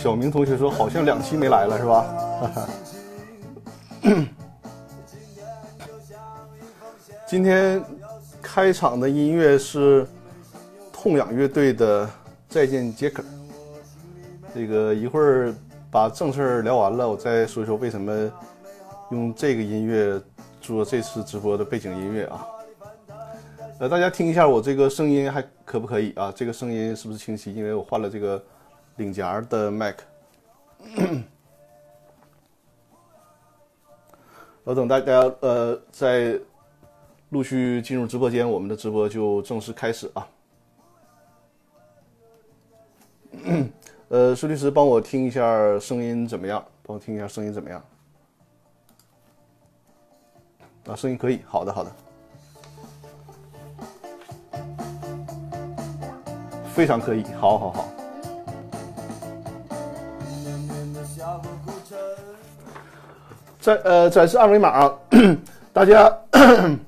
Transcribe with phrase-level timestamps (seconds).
[0.00, 2.02] 小明同学说好像两期没来了是吧？
[2.40, 2.68] 哈哈。
[7.28, 7.82] 今天
[8.40, 10.06] 开场的音乐是
[10.90, 12.06] 痛仰乐队的
[12.48, 13.22] 《再见杰克》。
[14.54, 15.54] 这个一会儿
[15.90, 18.32] 把正事儿聊完了，我再说一说为什么
[19.10, 20.18] 用这个音乐
[20.62, 22.46] 做这次直播的背景音乐啊。
[23.80, 26.32] 呃，大家听一下我这个声音还可不可以啊？
[26.34, 27.54] 这个声音是不是清晰？
[27.54, 28.42] 因为我换了这个
[29.00, 30.04] 领夹的麦克。
[34.62, 36.38] 我等大家呃在。
[37.30, 40.26] 陆续进入直播间，我们的直播就正式开始啊。
[44.10, 46.60] 呃，苏律师，帮我听一下声音怎么样？
[46.82, 47.80] 帮我听一下声音怎么样？
[50.88, 51.92] 啊，声音可以，好的，好的，
[56.74, 57.99] 非常可以，好好好。
[63.60, 64.92] 在呃展示二维码啊，
[65.72, 66.12] 大家。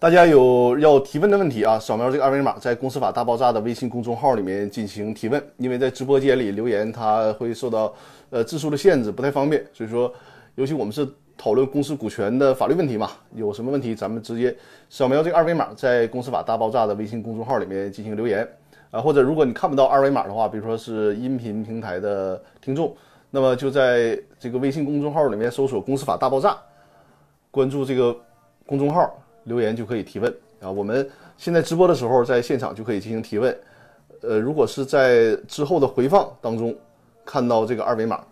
[0.00, 5.42] 大家有要提问的问题啊，扫描这个二维码，在“公司法大爆炸”的微信公众号里面进行提问。
[5.56, 7.92] 因为在直播间里留言，它会受到
[8.30, 9.60] 呃字数的限制，不太方便。
[9.74, 10.12] 所以说，
[10.54, 11.04] 尤其我们是
[11.36, 14.56] 讨论公司股权的法律问题嘛，有什么问题咱们直接
[14.88, 18.46] 扫描这个二维码，在“公司法大爆炸”的微信公众号里面进行留言
[18.92, 19.00] 啊。
[19.00, 22.94] 或者如果你看不到二维码的话，比如说是音频平台的听众，
[23.30, 26.56] 那么就在这个微信公众号里面搜索“公司法大爆炸”，
[27.50, 28.16] 关注这个
[28.66, 29.22] 公众号。
[29.44, 30.70] 留言就可以提问啊！
[30.70, 31.08] 我们
[31.38, 33.58] 现在直播的时候，在现场就可以进行提问。
[34.20, 36.76] 呃，如果是在之后的回放当中
[37.24, 38.22] 看到这个二维码，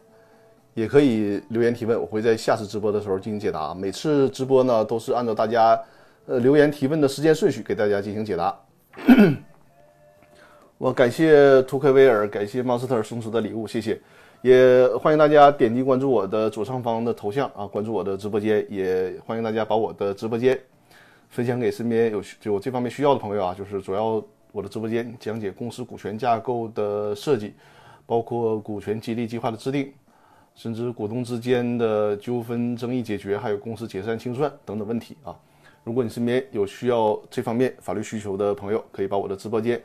[0.74, 3.72] 也可以留言提问，我会在下次直播的时候进行解答。
[3.72, 5.80] 每次直播呢，都是按照大家
[6.26, 8.54] 呃留言提问的时间顺序给大家进行解答。
[10.76, 13.98] 我感谢图克威尔，感谢马斯特送出的礼物，谢谢。
[14.42, 20.58] 也欢迎大家点击关注我的左上方的头像啊，关注我的直播间，也欢迎大家把我的直播间。
[21.28, 27.54] 分享给身边有有这方面需要的朋友啊，就是主要我的直播间讲解公司股权架构的设计，
[28.06, 29.92] 包括股权激励计划的制定，
[30.54, 35.34] 甚至股东之间的纠纷争议解决，还有公司解散清算等等问题啊。
[35.82, 39.82] 如果你身边有需要这方面法律需求的朋友，可以把我的直播间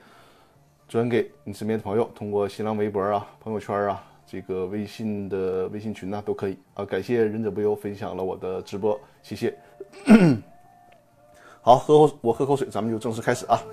[0.87, 6.85] 转给你身边的朋友，通过新浪微博啊、朋友圈啊、这个微信的微信群呐都可以啊。
[6.85, 9.53] 感谢忍者不忧分享了我的直播，谢谢。
[11.61, 13.59] 好，喝口我喝口水，咱们就正式开始啊！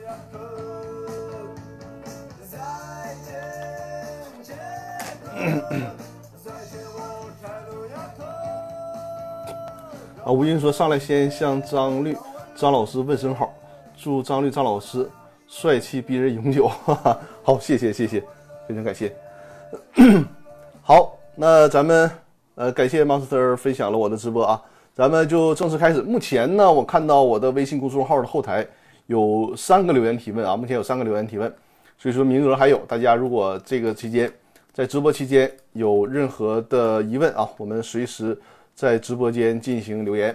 [10.25, 12.17] 啊，吴英说上来先向张律
[12.57, 13.55] 张老师问声好，
[13.97, 15.09] 祝张律张老师
[15.47, 16.67] 帅气逼人永久。
[16.67, 18.21] 哈哈，好，谢谢谢谢，
[18.67, 19.15] 非常感谢。
[20.89, 22.11] 好，那咱们
[22.55, 24.59] 呃，感谢 Monster 分享了我的直播啊。
[24.95, 26.01] 咱们就正式开始。
[26.01, 28.67] 目前呢，我看到我的微信公众号的后台
[29.05, 31.55] 有三个留言提问啊，目前有三个留言提问，
[31.99, 32.79] 所以说名额还有。
[32.89, 34.33] 大家如果这个期间
[34.73, 38.35] 在直播期间有任何的疑问啊，我们随时
[38.75, 40.35] 在直播间进行留言，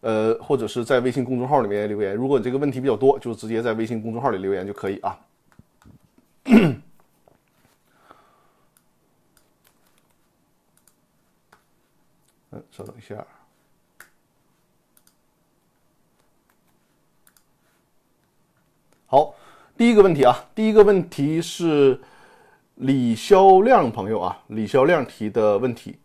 [0.00, 2.14] 呃，或者是在微信公众号里面留言。
[2.16, 5.18] 如果你这个问题比较多，就直接在微信公众号里留言就可以啊。
[12.52, 13.26] 嗯，稍等一下。
[19.06, 19.34] 好，
[19.76, 22.00] 第一个问题啊，第一个问题是
[22.76, 25.98] 李肖亮朋友啊，李肖亮提的问题，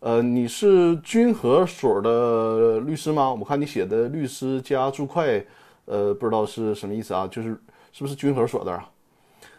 [0.00, 3.32] 呃，你是君和所的律师吗？
[3.32, 5.46] 我看你写的律师加注会，
[5.84, 7.26] 呃，不知道是什么意思啊？
[7.26, 7.48] 就是
[7.92, 8.90] 是不是君和所的啊？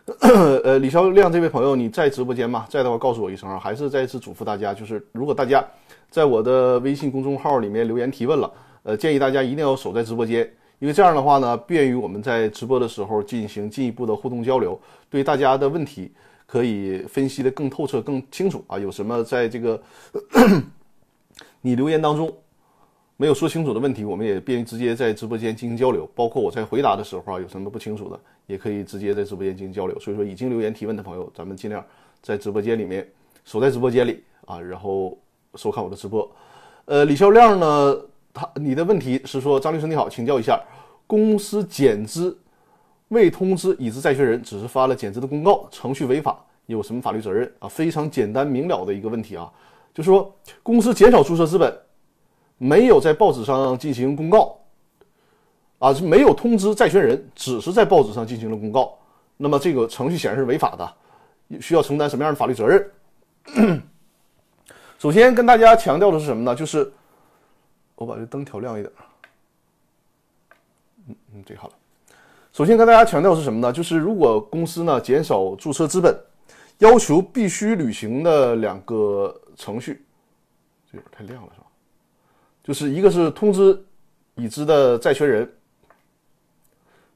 [0.63, 2.65] 呃，李肖亮这位朋友，你在直播间吗？
[2.69, 3.59] 在的话告诉我一声啊。
[3.59, 5.63] 还是再次嘱咐大家，就是如果大家
[6.09, 8.51] 在我的微信公众号里面留言提问了，
[8.83, 10.49] 呃，建议大家一定要守在直播间。
[10.79, 16.11] 因为这样的话呢，便于我们在直播的时候进行进一步的互动交流，对大家的问题
[16.47, 18.79] 可以分析的更透彻、更清楚啊。
[18.79, 19.79] 有什么在这个
[21.61, 22.33] 你留言当中
[23.21, 26.09] 没有说清楚的问题，我们也便于直接在直播间进行交流。
[26.15, 29.99] 包括我在回答的时候啊，有什么不清楚的，也可以直接在直播间进行交流。
[29.99, 31.85] 所以说，已经留言提问的朋友，咱们尽量
[32.23, 33.07] 在直播间里面
[33.45, 35.15] 守在直播间里啊，然后
[35.53, 36.27] 收看我的直播。
[36.85, 37.95] 呃，李肖亮呢？
[38.33, 40.59] 他，你的问题是说，张律师你好，请教一下，
[41.05, 42.35] 公司减资
[43.09, 47.69] 未通知已知债权人，只是发了减资的公告，程序违法，有什么法律责任啊？
[47.69, 49.47] 非常简单明了的一个问题啊，
[49.93, 51.71] 就是说公司减少注册资本，
[52.63, 54.55] 没有在报纸上进行公告，
[55.79, 58.95] 啊是没有通知债权人，只是在报纸上进行了公告，
[59.35, 63.81] 那么这个程序显然是违法的，需要承担什么样的法律责任？
[64.99, 66.53] 首先跟大家强调的是什么呢？
[66.53, 66.93] 就是
[67.95, 68.93] 我把这灯调亮一点。
[71.07, 71.73] 嗯嗯，这好了。
[72.53, 73.73] 首先跟大家强调是什么呢？
[73.73, 76.15] 就是如果公司呢减少注册资本，
[76.77, 80.05] 要求必须履行的两个程序，
[80.91, 81.49] 这有点太亮了，
[82.71, 83.77] 就是一个是通知
[84.35, 85.53] 已知的债权人，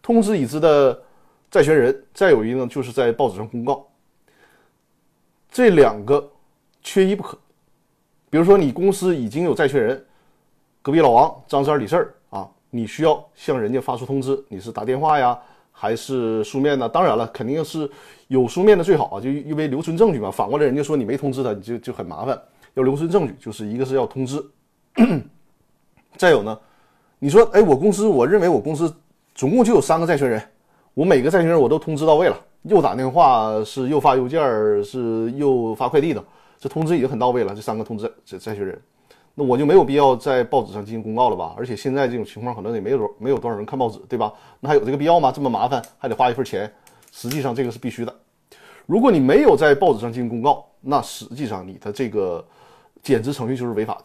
[0.01, 1.01] 通知已知的
[1.49, 3.87] 债权人，再有一个呢就是在报纸上公告。
[5.49, 6.29] 这两个
[6.83, 7.37] 缺一不可。
[8.29, 10.05] 比如说你公司已经有债权人，
[10.81, 11.95] 隔壁老王、张三、李四
[12.29, 12.45] 啊。
[12.69, 15.39] 你需要向人家发出通知，你是打电话呀，
[15.71, 16.89] 还是书面呢？
[16.89, 17.89] 当然了，肯定是
[18.27, 20.29] 有书面的最好啊，就因为留存证据嘛。
[20.29, 22.37] 反过来，人家说你没通知他，你就就很麻烦，
[22.73, 23.33] 要留存证据。
[23.39, 24.45] 就是一个是要通知，
[26.17, 26.57] 再有呢，
[27.19, 28.93] 你说，哎，我公司，我认为我公司
[29.33, 30.41] 总共就有三个债权人，
[30.93, 34.41] 我每个债权人我都通知到位了，又打电话是又发邮件
[34.83, 36.23] 是又发快递的，
[36.59, 37.53] 这通知已经很到位了。
[37.53, 38.79] 这三个通知债债权人。
[39.37, 41.53] 那我就没有必要在报纸上进行公告了吧？
[41.57, 44.31] 而且现在这种情况可能也没有没有多少人看报纸，对吧？
[44.61, 45.29] 那还有这个必要吗？
[45.29, 46.71] 这么麻烦，还得花一份钱。
[47.11, 48.15] 实际上这个是必须的。
[48.85, 52.45] 如果你没有在报纸上进行公告，那实际上你的这个
[53.03, 54.03] 减资程序就是违法的，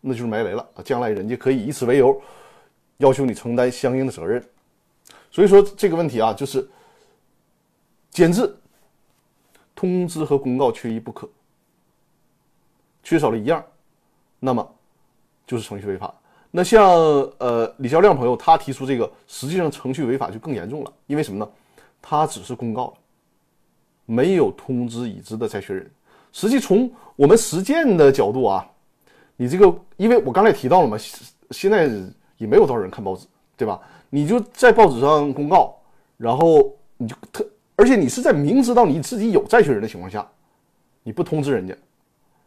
[0.00, 0.82] 那就是埋雷了啊！
[0.84, 2.20] 将来人家可以以此为由
[2.98, 4.42] 要求你承担相应的责任。
[5.30, 6.68] 所以说这个问题啊，就是
[8.10, 8.58] 减资
[9.74, 11.28] 通知和公告缺一不可，
[13.02, 13.64] 缺少了一样。
[14.40, 14.74] 那么，
[15.46, 16.14] 就是程序违法。
[16.50, 16.88] 那像
[17.38, 20.92] 呃李肖亮朋友他提出这个，实际上程序违法就更严重了。
[21.06, 21.50] 因为什么呢？
[22.00, 22.96] 他只是公告，
[24.06, 25.90] 没有通知已知的债权人。
[26.32, 28.66] 实际从我们实践的角度啊，
[29.38, 30.98] 你这个，因为我刚才提到了嘛，
[31.52, 31.88] 现在
[32.36, 33.26] 也没有多少人看报纸，
[33.56, 33.80] 对吧？
[34.10, 35.74] 你就在报纸上公告，
[36.16, 37.46] 然后你就特，
[37.76, 40.26] 而且你是在明知道你自己有债权人的情况下，
[41.04, 41.74] 你不通知人家。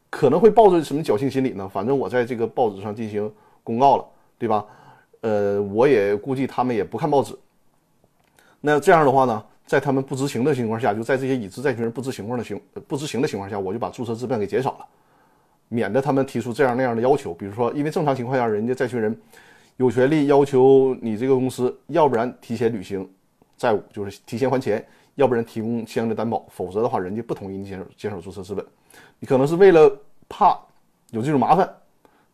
[0.09, 1.67] 可能会抱着什么侥幸心理呢？
[1.67, 3.31] 反正我在这个报纸上进行
[3.63, 4.05] 公告了，
[4.37, 4.65] 对吧？
[5.21, 7.33] 呃，我也估计他们也不看报纸。
[8.59, 14.85] 那这样的话呢，在他们不知情的情况下，就在这些已知债权人不知情况的情不知情的情况下，我就把注册资本给减少了，
[15.73, 17.33] 免得他们提出这样那样的要求。
[17.33, 19.17] 比如说，因为正常情况下，人家债权人
[19.77, 23.09] 有权利要求你这个公司，要不然提前履行
[23.55, 24.85] 债务，就是提前还钱，
[25.15, 28.65] 要不然提供相应的担保，否则的话，人家不同意你减少减少注册资本。
[29.17, 29.89] 你可能是为了
[30.27, 30.59] 怕
[31.11, 31.73] 有这种麻烦，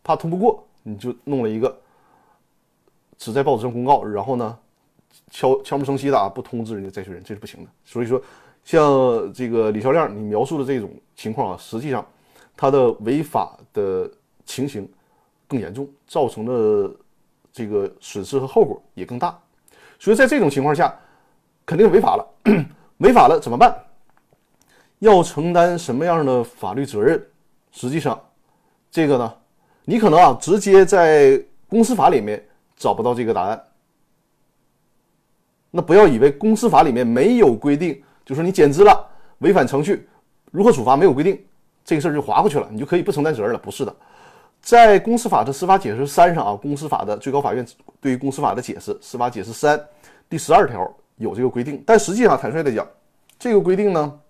[0.02, 1.78] 怕通不过，你就弄了一个
[3.16, 4.58] 只在报纸上公告，然后呢，
[5.30, 7.70] 悄悄无声息的啊，不通知人家债权人，这是不行的。
[7.84, 8.20] 所以说，
[8.64, 12.04] 像这个李肖亮你描述的这种情况啊，实际上
[12.60, 14.10] 他的违法的
[14.44, 14.90] 情形
[15.46, 16.90] 更严重，造成的
[17.52, 19.38] 这个损失和后果也更大。
[20.00, 20.92] 所以在这种情况下，
[21.64, 22.26] 肯定违法了，
[22.98, 23.72] 违法了怎么办？
[24.98, 27.24] 要承担什么样的法律责任？
[27.70, 28.20] 实际上，
[28.90, 29.34] 这个呢，
[29.84, 32.44] 你可能啊，直接在公司法里面
[32.76, 33.64] 找不到这个答案。
[35.70, 40.08] 那不要以为公司法里面没有规定，就说你减资了，违反程序
[40.50, 41.40] 如何处罚没有规定，
[41.88, 43.58] 这个事儿就划过去了，你就可以不承担责任了？
[43.58, 43.96] 不是的，
[44.60, 47.66] 在公司法的司法解释三上啊，公司法的最高法院
[47.98, 49.82] 对于公司法的解释，司法解释三
[50.28, 52.86] 第十二条有这个规定，但实际上坦率的讲，
[53.38, 54.20] 这个规定呢。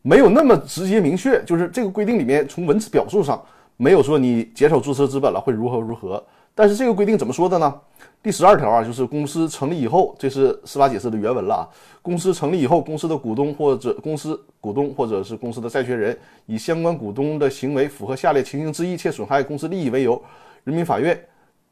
[0.00, 3.44] 没有那么直接明确，就是这个规定里面从文字表述上
[3.76, 6.24] 没有说你减少注册资本了会如何如何。
[6.56, 7.80] 但是这个规定怎么说的呢？
[8.22, 11.68] 第十二条啊，就是公司成立以后，这是司法解释的原文了啊。
[12.00, 20.20] 公司成立以后，公司的股东或者公司股东或者是公司的债权人以相关股东的行为符合下列情形之一且损害公司利益为由，
[20.64, 21.22] 人民法院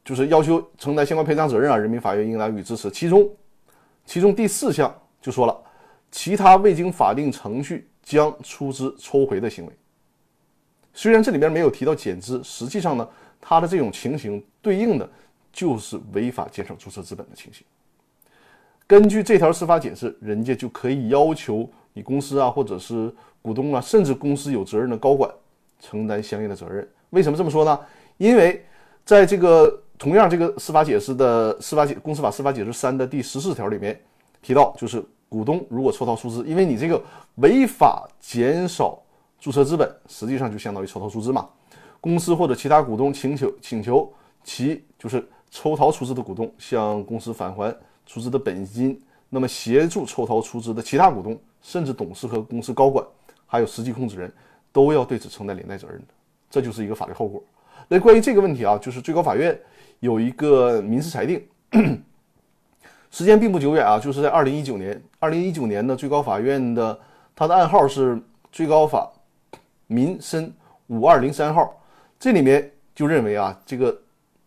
[0.04, 1.76] 就是要求承担相关赔偿责任啊。
[1.76, 2.90] 人民法院应当予以支持。
[2.90, 3.26] 其中，
[4.04, 5.56] 其中第四项就说了，
[6.10, 7.88] 其他未经法定程序。
[8.06, 9.72] 将出资抽回的行为，
[10.92, 13.08] 虽然这里边没有提到减资，实际上呢，
[13.40, 15.06] 它的这种情形对应的
[15.52, 17.62] 就是违法减少注册资本的情形。
[18.86, 25.30] 根据这条司法解释，人家就可以要求你公司啊，或者是股东啊，甚至公司有责任的高管
[25.78, 26.88] 承担相应的责任。
[27.10, 27.78] 为什么这么说呢？
[28.16, 28.64] 因为
[29.04, 34.00] 在这个同样这个司法解释的司法解公司法司法解释三的第十四条里面
[34.40, 35.04] 提到，就是。
[35.26, 37.02] 股东如果抽逃出资，因为你这个
[37.36, 38.96] 违法减少
[39.40, 41.48] 注册资本，实际上就相当于抽逃出资嘛。
[42.00, 44.12] 公司或者其他股东请求请求
[44.44, 47.74] 其就是抽逃出资的股东向公司返还
[48.06, 53.04] 出资的本金，那么协助抽逃出资的其他股东，甚至董事和公司高管，
[53.46, 54.32] 还有实际控制人，
[54.70, 56.06] 都要对此承担连带责任的，
[56.50, 57.42] 这就是一个法律后果。
[57.88, 59.58] 那关于这个问题啊，就是最高法院
[60.00, 61.42] 有一个民事裁定。
[63.10, 66.98] 时间并不久远啊，就是在二零一九年，二零一九年的最高法院的
[67.36, 68.20] 它的暗号是
[68.50, 69.08] 最高法
[69.86, 70.52] 民申
[70.88, 71.80] 五二零三号，
[72.18, 73.96] 这里面就认为啊，这个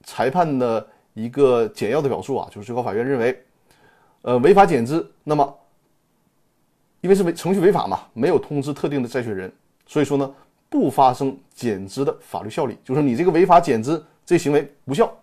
[0.07, 3.43] 裁判的一个简要的表述啊，就是最高法院认为，
[4.21, 5.53] 呃，违法减资，那么
[7.01, 9.51] 因为是违程序违法嘛，没有通知特定的债权人，
[9.85, 10.33] 所以说呢，
[10.69, 15.13] 不发生减资的法律效力，就是你这个违法减资这行为无效。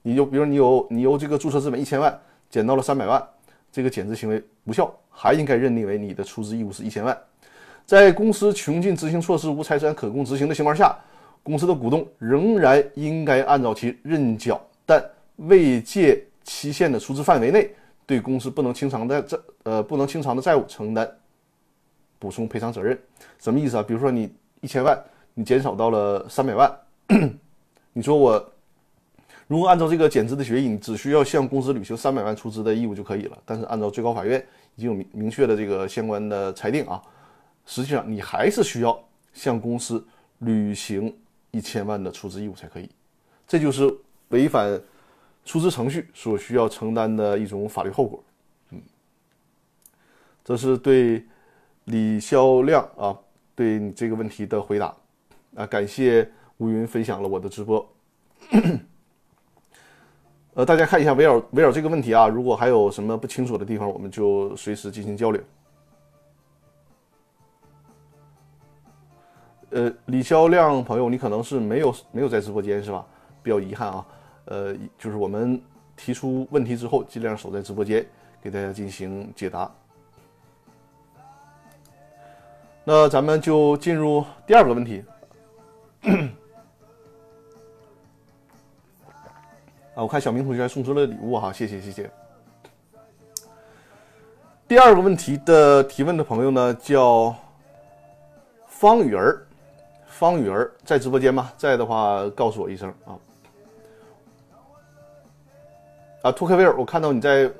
[0.00, 3.22] 你就比如你有你由这个注册资本一千万减到了三百万，
[3.70, 7.16] 这个减资行为无效，还应该认定为你的出资义务是一千万。
[7.84, 10.96] 在公司穷尽执行措施无财产可供执行的情况下，
[11.42, 15.04] 公司的股东仍然应该按照其认缴但
[15.36, 17.70] 未届期限的出资范围内，
[18.06, 21.10] 对公司不能清偿的债呃不能清偿的债务承担
[22.18, 22.98] 补充赔偿责任。
[23.38, 23.82] 什么意思啊？
[23.82, 24.96] 比如说你一千万，
[25.34, 26.70] 你减少到了三百万，
[27.92, 28.48] 你说我。
[29.48, 33.36] 如果按照这个减资的协议，你只需要向公司履行三百万出资的义务就可以了。
[33.44, 34.42] 但是按照最高法院
[34.76, 37.02] 已经有明明确的这个相关的裁定啊，
[37.66, 38.98] 实际上你还是需要
[39.34, 40.02] 向公司
[40.38, 41.14] 履行
[41.52, 42.90] 一千万的出资义务才可以。
[43.46, 43.94] 这就是
[44.30, 44.80] 违反
[45.44, 48.22] 出资程序所需要承担的一种法律后果。
[48.70, 48.82] 嗯，
[50.44, 51.24] 这是对
[51.84, 53.16] 李肖亮啊
[53.54, 54.94] 对你这个问题的回答
[55.54, 56.28] 啊，感谢
[56.58, 57.86] 乌云分享了我的直播。
[60.54, 65.42] 呃，大家看一下围绕围绕这个问题啊，如果还有什么不清楚的地方，我们就随时进行交流。
[69.72, 73.04] 呃，李肖亮朋友，你可能是没有没有在直播间是吧？
[73.42, 74.06] 比较遗憾啊。
[74.44, 75.60] 呃，就是我们
[75.96, 78.04] 提出问题之后，尽量守在直播间
[78.42, 79.70] 给大家进行解答。
[82.84, 85.04] 那咱们就进入第二个问题。
[89.94, 92.10] 啊，我看小明同学还送出了礼物哈，谢谢谢谢。
[94.66, 97.34] 第二个问题的提问的朋友呢叫
[98.66, 99.46] 方雨儿，
[100.12, 101.50] 方雨儿在直播间吗？
[101.56, 103.16] 在的话告诉我一声啊。
[106.22, 107.50] 啊，托克维尔，我看到你在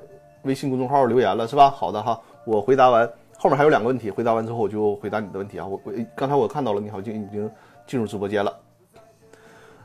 [0.43, 1.69] 微信公众号留言了是吧？
[1.69, 5.65] 好的哈，我回答完，后面还有两个问题，回答完之后我就回答你的问题啊。
[5.65, 7.49] 我我刚才我看到了，你好像已经
[7.87, 8.55] 进入直播间了。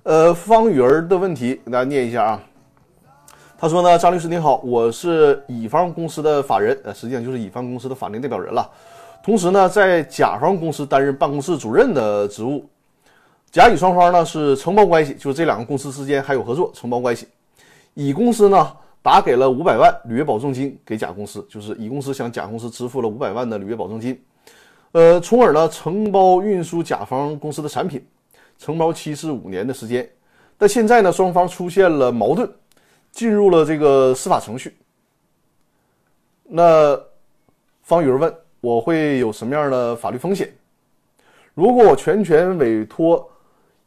[0.03, 2.43] 呃，方雨儿的问题，给大家念一下啊。
[3.57, 8.71] 他说呢，张律师您好，我是乙方公司的法人，呃，实际上就是乙方公司的法定代表人了。
[9.29, 12.67] 同时呢，在甲方公司担任办公室主任的职务。
[13.51, 17.29] 甲乙双方呢是承包关系，就是这两个公司之间还有合作承包关系。
[17.93, 24.19] 乙公司呢打给了五百万履约保证金给甲公司，就是乙公司向甲公司支付了五百万的履约保证金，
[24.93, 28.03] 呃，从而呢承包运输甲方公司的产品。
[28.57, 30.09] 承包期是五年的时间，
[30.57, 32.51] 但现在呢，双方出现了矛盾，
[33.13, 34.75] 进入了这个司法程序。
[36.45, 36.99] 那
[37.83, 40.53] 方宇问：“我会有什么样的法律风险？
[41.55, 43.29] 如果我全权委托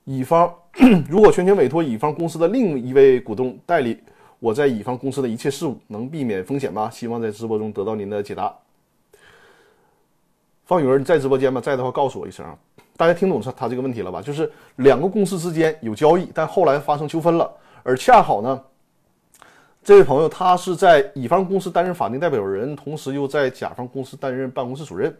[0.06, 0.54] 乙方，
[1.10, 3.98] 如果全权委托乙方公司的另一位股东代理
[4.40, 8.54] 我在乙方公司的一切事务，能避免风险吗？”希望在直播中得到您的解答。
[10.66, 11.60] 方雨儿，你在直播间吗？
[11.60, 12.58] 在的话，告诉我一声啊。
[12.98, 14.22] 大家听懂他他这个问题了吧？
[14.22, 17.52] 就是两个公司之间有交易，但后来发生纠纷了，
[17.84, 18.64] 而恰好呢，
[19.84, 25.16] 这位朋友他是在乙方公司担任法定代表人，同时又在甲方公司担任办公室主任。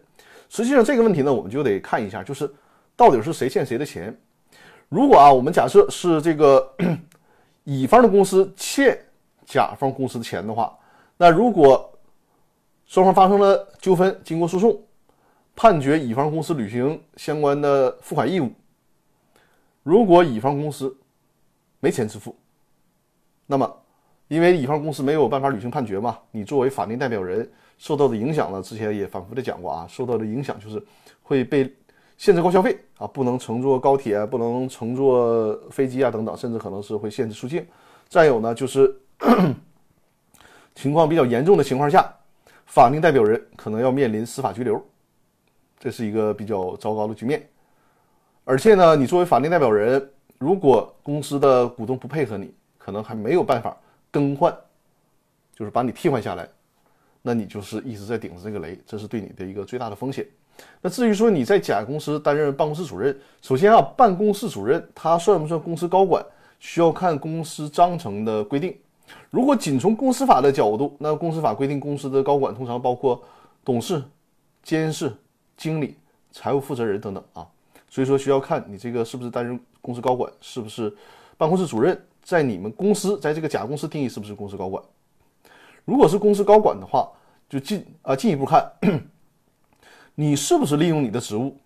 [0.48, 2.48] 实际上这个问题呢，我们就得看一下，就是
[2.94, 4.16] 到底是谁欠谁的钱。
[4.88, 6.74] 如果啊，我们假设是这个
[7.64, 8.98] 乙方的公司欠
[9.44, 10.78] 甲方公司的钱的话，
[11.16, 11.92] 那如果
[12.86, 14.80] 双方发生了纠纷，经过诉讼。
[15.54, 18.50] 判决乙方公司履行相关的付款义务。
[19.82, 20.96] 如果乙方公司
[21.78, 22.34] 没钱支付，
[23.44, 23.81] 那么
[24.32, 27.46] 因为乙方公司没有办法履行判决嘛，你作为法定代表人
[27.76, 28.62] 受到的影响呢？
[28.62, 30.82] 之前也反复的讲过啊，受到的影响就是
[31.22, 31.70] 会被
[32.16, 37.62] 限制高消费啊，不能乘坐高铁，不能乘坐飞机啊等等，甚至可能是会限制出境。
[38.08, 38.96] 再有呢，就是
[40.74, 42.10] 情况比较严重的情况下，
[42.64, 44.82] 法定代表人可能要面临司法拘留。
[45.78, 47.46] 这是一个比较糟糕的局面，
[48.44, 53.76] 而且呢，你作为法定代表人，如果公司的股东不配合你，可能还没有办法
[54.12, 54.56] 更换，
[55.56, 56.48] 就是把你替换下来，
[57.20, 60.24] 那你就是一直在顶着这个雷，这是对你的一个最大的风险。
[60.80, 66.24] 那至于说你在甲公司担任办公室主任，首先啊，办公室主任他算不算公司高管，
[66.60, 68.76] 需要看公司章程的规定。
[69.30, 73.20] 如果仅从公司法的角度，那公司法规定公司的高管通常包括
[73.64, 74.00] 董事、
[74.62, 75.12] 监事。
[75.54, 75.96] 经理、
[76.32, 77.46] 财务负责人等等啊，
[77.88, 80.92] 所以说需要看你这个是不是担任公司高管，是不是
[81.36, 84.82] 办公室主任，在你们公司，在这个甲公司定义是不是公司高管？
[85.84, 87.10] 如果是公司高管的话，
[87.48, 88.70] 就进啊进一步看，
[90.14, 91.56] 你是不是利用你的职务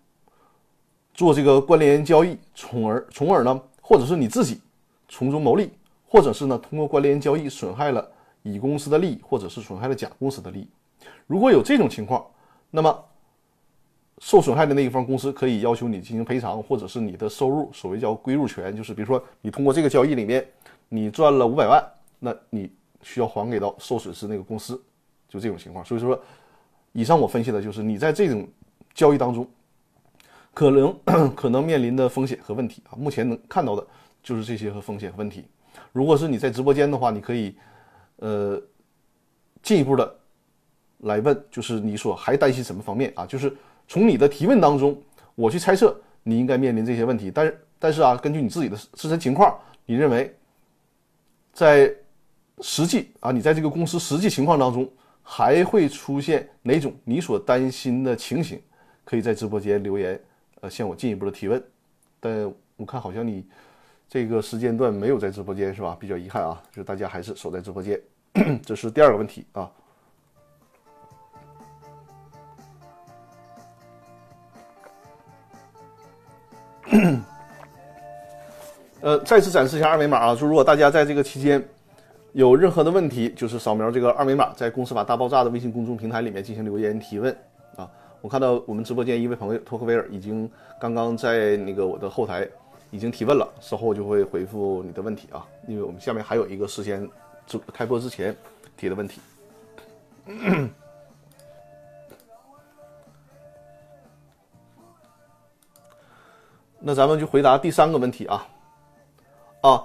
[1.13, 4.61] 做这个关联交易，从而从而呢，或者是你自己
[5.09, 5.71] 从中牟利，
[6.09, 8.11] 或者是呢通过关联交易损害了
[8.43, 10.69] 乙公司的利益，或者是损害了甲公司的利益。
[11.27, 12.25] 如果有这种情况，
[12.71, 13.05] 那么
[14.19, 20.47] 受损害的那一方公司可以要求你进行赔偿，或者是你的收入，所谓叫归入权，就是比如说你通过这个交易里面
[20.89, 21.85] 你赚了五百万，
[22.19, 24.83] 那你需要还给到受损失那个公司，
[25.29, 25.85] 就这种情况。
[25.85, 26.19] 所以说，
[26.93, 28.49] 以上我分析的就是你在这种
[28.95, 29.47] 交易当中
[30.55, 30.99] 可能
[31.37, 32.97] 可能面临的风险和问题啊。
[32.97, 33.87] 目前能看到的
[34.23, 35.45] 就是这些和风险问题。
[35.93, 37.55] 如果是你在直播间的话，你可以
[38.17, 38.59] 呃
[39.63, 40.19] 进一步的
[41.01, 43.27] 来问，就是你所还担心什么方面啊？
[43.27, 43.55] 就是
[43.89, 45.01] 从你的提问当中，
[45.35, 50.35] 我去猜测你应该面临这些问题，但是但是啊，根据你自己的自身情况，你认为
[51.53, 51.95] 在
[52.61, 54.91] 实际啊，你在这个公司实际情况当中
[55.23, 58.61] 还会出现哪种你所担心的情形？
[59.05, 60.21] 可以在直播间留言，
[60.63, 61.63] 呃，向我进一步的提问。
[62.19, 63.47] 但我看好像你
[64.09, 65.97] 这个时间段没有在直播间是吧？
[66.01, 68.01] 比较遗憾啊，就是大家还是守在直播间。
[68.65, 69.71] 这是第二个问题啊。
[79.01, 80.35] 呃，再次展示一下二维码啊！
[80.35, 81.63] 就如果大家在这个期间
[82.33, 87.37] 有任何的问题，就是扫描这个二维码，在“公司法大爆炸”的微信公众平台里面进行留言提问
[87.77, 87.89] 啊！
[88.21, 90.51] 我看到我们直播间一位朋友托克维尔已经
[90.81, 92.49] 刚刚在那个我的后台
[92.91, 95.47] 已经提问了，稍后就会回复你的问题啊！
[95.69, 97.09] 因为我们下面还有一个事先
[97.47, 98.35] 就开播之前
[98.77, 99.21] 提的问题。
[106.79, 108.47] 那咱们就回答第三个问题啊，
[109.63, 109.83] 啊，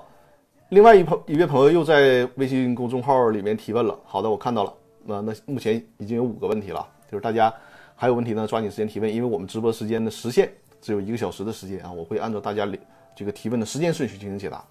[0.69, 3.97] 另外一朋一位朋友又在微信公众号里面提问了。
[4.05, 4.73] 好的，我看到了。
[5.03, 7.51] 那那目前已经有五个问题了，就是大家
[7.95, 12.67] 还有问题呢，抓紧时间提问，因为我们直播时间的时限只有一个小时的时间啊，我会按照大家
[13.15, 14.63] 这个提问的时间顺序进行解答。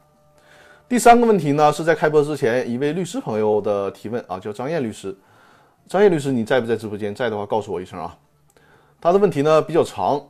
[0.88, 5.16] 第三个问题呢，是在开播之前一位律师朋友的提问啊，叫张燕律师。
[5.88, 7.12] 张燕律师，你在不在直播间？
[7.12, 8.16] 在的话，告诉我一声啊。
[9.00, 10.22] 他的问题呢比较长。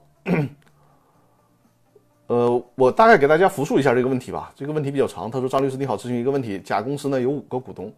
[2.31, 4.53] 呃，我大概给大家复述一下这个问题吧。
[4.55, 5.29] 这个问题比较长。
[5.29, 6.61] 他说：“张律师你好，咨询一个问题。
[6.61, 7.93] 甲公司呢有五个股东，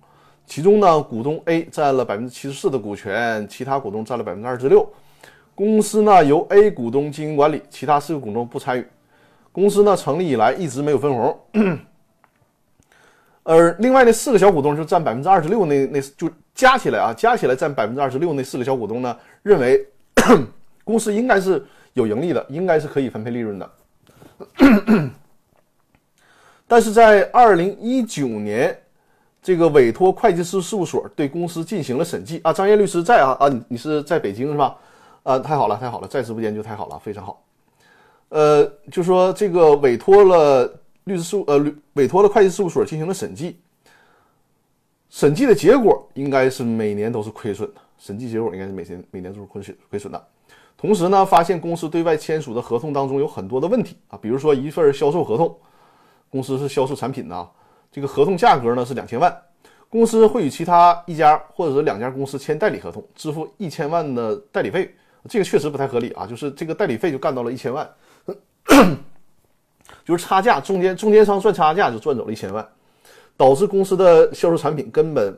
[0.46, 4.90] 其中呢股东 A 占了百分之七十四的股权，其他股东占了百分之二十六。
[5.54, 8.86] 公司呢由 A 股东经营管理，其他四个股东不参与。
[9.52, 11.38] 公司呢成立以来一直没有分红。
[13.42, 18.32] 而另外那四个小股东就占百分之二十六，那那就加起来啊，加起来占百分之二十六。
[18.32, 19.86] 那四个小股东呢认为
[20.84, 23.70] 公司应该是有盈利的，应该是可以分配利润的。”
[26.66, 28.76] 但是在二零一九年，
[29.42, 32.52] 这个委托会计师事务所对公司进行了审计啊。
[32.52, 34.76] 张燕律师在啊啊，你你是在北京是吧？
[35.22, 37.42] 啊，太好了，太好了，在直播间就太好了，非常好。
[38.30, 43.58] 呃，就说这个委托了律师事务呃委托了会计事务所进行了审计，
[45.10, 50.26] 审计的结果应该是每年都是亏损的，审计结果应该是每年每年都是亏损亏损的。
[50.82, 55.56] 同时呢，发现公司对外签署的合同当中有很多的问题啊，比如说一份销售合同，
[56.28, 57.48] 公司是销售产品的，
[57.92, 59.32] 这个合同价格呢是两千万，
[59.88, 64.92] 公司会与其他一家或者是两家公司签代理合同，支付一千万的代理费，
[65.28, 67.88] 这个确实不太合理啊，就是这个代理费就干到了一千万，
[70.04, 72.68] 就是差价，中间中间商赚差价就赚走了一千万，
[73.36, 75.32] 导致公司的销售产品根本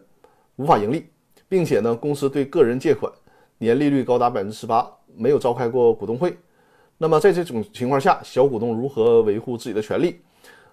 [0.57, 1.07] 无法盈利，
[1.51, 3.13] 并且呢，公司对个人借款
[3.59, 4.91] 年利率高达百分之十八。
[5.17, 6.37] 没有召开过股东会，
[6.99, 10.21] 那么在这种情况下，小股东如何维护自己的权利？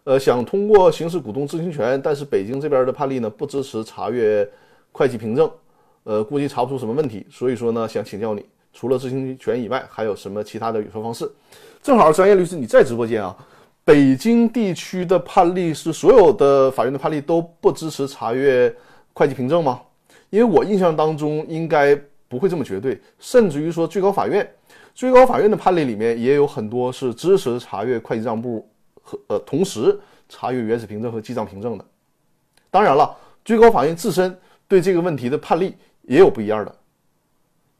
[0.03, 4.47] 呃，想通过行使股东知情权，但是北京这边的判例呢不支持查阅
[4.91, 5.49] 会计凭证，
[6.03, 7.25] 呃，估计查不出什么问题。
[7.29, 11.31] 所以说呢，想请教你，除了知情权以外，还有什么其他的语说方式？
[11.83, 13.35] 正好专业律师你在直播间啊，
[13.85, 18.73] 北京地区的判例是所有的法院的判例都不支持查阅
[19.13, 19.81] 会计凭证吗？
[20.31, 21.99] 因为我印象当中应该。
[22.31, 24.49] 不会这么绝对，甚至于说最高法院，
[24.95, 28.65] 最高法院的判例里面也有很多是支持查阅会计账簿
[29.01, 31.83] 和呃同时查阅原始凭证和记账凭证的。
[32.69, 33.13] 当然了，
[33.43, 34.33] 最高法院自身
[34.65, 36.73] 对这个问题的判例也有不一样的，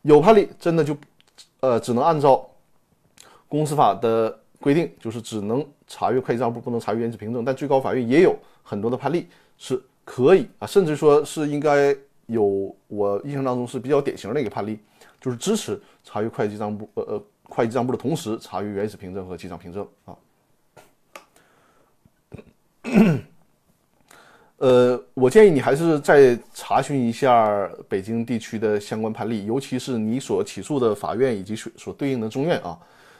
[0.01, 0.97] 有判例真的就
[1.61, 2.45] 呃只能按照
[3.47, 7.45] 公司法的规定，就是只能查阅会计账簿，不能查阅原始凭证。
[7.45, 11.95] 但最高法院也有很多的判例是可以啊，甚至说是应该。
[12.31, 14.79] 有我印象当中是比较典型的一个判例，
[15.19, 20.15] 就是支持查阅会计账簿，呃呃，会计账簿的同时查阅原始凭证和记账凭证啊。
[24.57, 32.77] 呃，我建议你还是再查询一下北京地区的相关判例，尤其是你所起诉的法院以及所所对应的中院啊，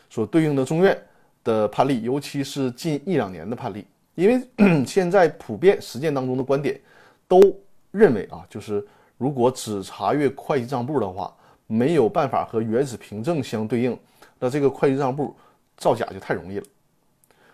[0.08, 0.96] 所对应的中院
[1.44, 4.40] 的判例，尤其是近一两年的判例，因为
[4.86, 6.80] 现在普遍实践当中的观点
[7.28, 7.42] 都
[7.90, 8.86] 认为啊，就是
[9.22, 11.32] 如果只查阅会计账簿的话，
[11.68, 13.96] 没有办法和原始凭证相对应，
[14.40, 15.36] 那这个会计账簿
[15.78, 16.66] 造假就太容易了。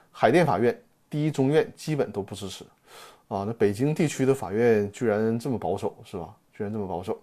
[0.10, 2.64] 海淀法院、第一中院基本都不支持。
[3.28, 6.34] 啊，那北京地区的法院居然这么保守，是吧？
[6.54, 7.20] 居然这么保守，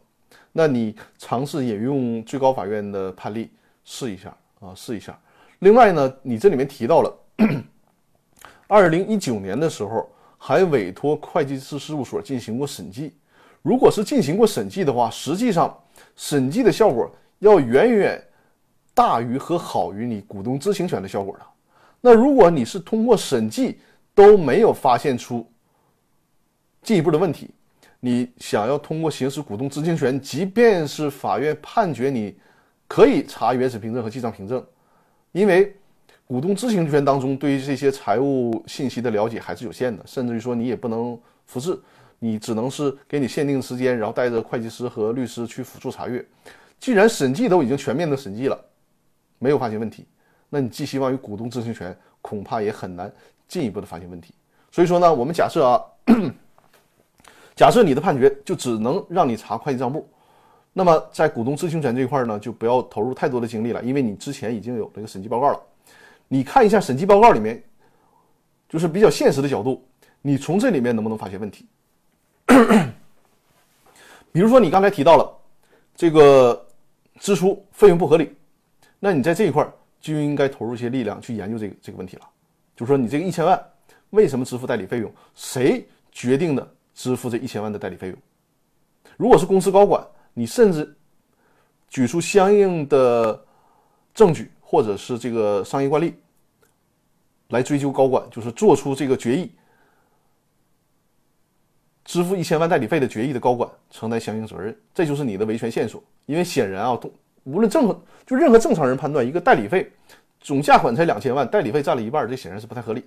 [0.53, 3.51] 那你尝试引用最高法院的判例
[3.83, 5.19] 试一下啊，试一下。
[5.61, 7.19] 另外呢，你这里面提到了，
[8.67, 13.15] 二零一九年的时候还委托会计师事务所进行过审计。
[13.65, 15.75] 如果是进行过审计的话，实际上
[16.17, 18.23] 审计的效果要远远
[18.93, 21.43] 大于和好于你股东知情权的效果的。
[22.03, 23.79] 那如果你是通过审计
[24.15, 25.51] 都没有发现出，
[26.83, 27.49] 进一步的问题，
[28.01, 32.37] 你想要通过行使股东知情权，即便是法院判决你
[32.87, 34.63] 可以查原始凭证和记账凭证，
[35.33, 35.75] 因为
[36.27, 41.81] 股东知情权当中对于这些财务信息的了解还是有限的，甚至于说你也不能复制，
[42.25, 46.25] 你只能是给你限定时间，然后带着会计师和律师去辅助查阅。
[46.81, 48.59] 既然审计都已经全面的审计了，
[49.39, 50.07] 没有发现问题，
[50.49, 53.13] 那你寄希望于股东知情权，恐怕也很难
[53.47, 54.33] 进一步的发现问题。
[54.71, 55.85] 所以说呢，我们假设啊。
[57.55, 60.09] 假设你的判决就只能让你查会计账簿，
[60.73, 65.61] 那么在股东知情权这一块呢，就不要投入太多的精力了，因为你之前已经有这个审计报告了。
[66.27, 67.63] 你看一下审计报告里面，
[68.67, 69.87] 就是比较现实的角度，
[70.23, 71.67] 你从这里面能不能发现问题？
[74.33, 75.31] 比如说你刚才提到了
[75.95, 76.67] 这个
[77.21, 78.35] 支出费用不合理，
[78.99, 79.67] 那你在这一块
[80.01, 82.29] 就应该投入一些力量去研究这个这个问题了。
[82.77, 83.61] 就是说你这个一千万
[84.11, 85.13] 为什么支付代理费用？
[85.35, 86.69] 谁决定的？
[86.97, 88.17] 支付这一千万的代理费用，
[89.17, 90.97] 如果是公司高管，你甚至
[91.89, 93.45] 举出相应的
[94.15, 96.15] 证据或者是这个商业惯例
[97.49, 99.51] 来追究高管，就是做出这个决议，
[102.05, 106.03] 支付一千万代理费的决议的高管承担相应责任，这就是你的维权线索。
[106.27, 106.99] 因为显然啊，
[107.45, 107.89] 无论正
[108.27, 109.91] 就任何正常人判断，一个代理费
[110.41, 113.07] 总价款才两千万，代理费占了一半，这显然是不太合理的。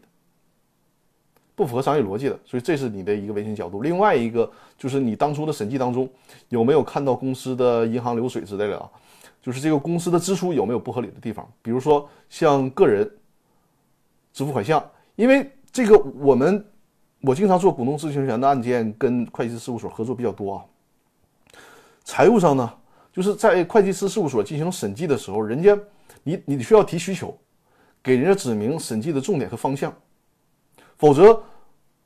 [1.55, 3.81] 不符合商业逻辑的，所以这是你的一个维权角度。
[3.81, 6.07] 另外一个就是你当初的审计当中
[6.49, 8.87] 有没有看到公司的银行流水之类的啊？
[9.41, 11.47] 就是这个公司的支出有没有不合理的地方？
[11.63, 13.09] 比如说像个人
[14.33, 14.83] 支付款项，
[15.15, 16.63] 因为这个我们
[17.21, 20.65] 我经常做股东知情权的案件，跟会计师事务所合作比较多啊。
[22.03, 22.73] 财务上呢，
[23.11, 25.77] 就是在会计师事务所进行审计的时候，人家
[26.23, 27.35] 你你需要提需求，
[28.03, 29.93] 给人家指明审计的重点和方向。
[30.97, 31.41] 否则，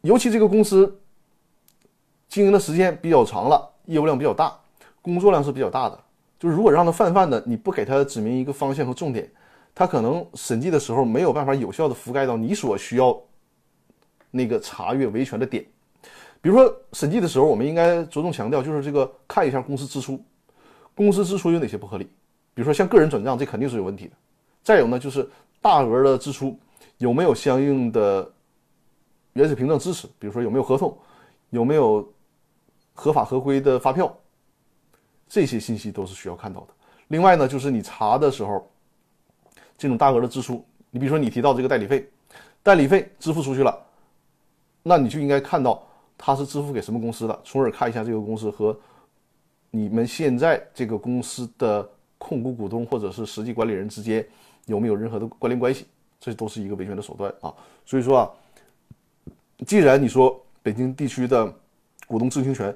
[0.02, 1.00] 尤其这个公司
[2.28, 4.58] 经营的时间比较长了，业务量比较大，
[5.02, 6.00] 工作量是比较大的。
[6.39, 9.30] 就是如果让他泛泛的，你不给他指明一个方向和重点，
[9.76, 13.15] 他可能审计的时候没有办法有效的覆盖到你所需要
[14.32, 15.63] 那个查阅维权的点。
[16.41, 20.20] 比如说审计的时候，我们应该着重强调，就是这个看一下公司支出，
[20.96, 22.06] 公司支出有哪些不合理。
[22.56, 24.13] 比如说像个人转账，这肯定是有问题的。
[24.63, 25.30] 再有呢，就是
[25.62, 26.58] 大额的支出
[26.98, 28.32] 有没有相应的。
[29.34, 30.94] 原始凭证支持，比如说有没有合同，
[31.52, 32.06] 有没有
[32.94, 34.13] 合法合规的发票，
[35.30, 36.67] 这些信息都是需要看到的。
[37.08, 38.70] 另外呢，就是你查的时候，
[39.78, 42.10] 这种大额的支出，你比如说你提到这个代理费，
[42.62, 43.82] 代理费支付出去了，
[44.84, 45.82] 那你就应该看到
[46.17, 48.78] 他是支付给什么公司的，从而看一下这个公司和
[49.70, 54.26] 你们现在这个公司的控股股东或者是实际管理人之间
[54.65, 55.86] 有没有任何的关联关系，
[56.20, 57.54] 这都是一个维权的手段啊。
[57.86, 58.32] 所以说啊。
[59.67, 61.46] 既然你说北京地区的
[62.08, 62.76] 股东知情权，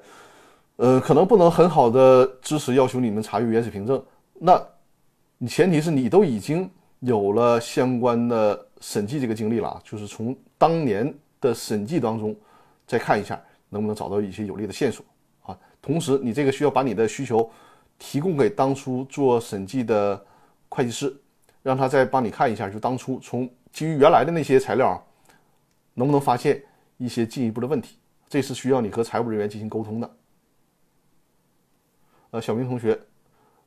[0.75, 3.99] 呃，可能不能很好的支持要求你们查阅原始凭证，
[4.35, 4.63] 那
[5.39, 11.11] 你前提是你都已经有了相关的审计这个经历了，就是从当年
[11.45, 12.35] 的审计当中
[12.85, 15.05] 再看一下能不能找到一些有利的线索
[15.43, 15.57] 啊。
[15.81, 17.49] 同时，你这个需要把你的需求
[17.97, 20.25] 提供给当初做审计的
[20.67, 21.15] 会计师，
[21.63, 25.01] 让他再帮你看一下，就当初从基于原来的那些材料，
[25.93, 26.61] 能不能发现。
[26.97, 27.97] 一些进一步的问题，
[28.29, 30.15] 这是需要你和财务人员进行沟通的。
[32.31, 32.97] 呃，小明同学，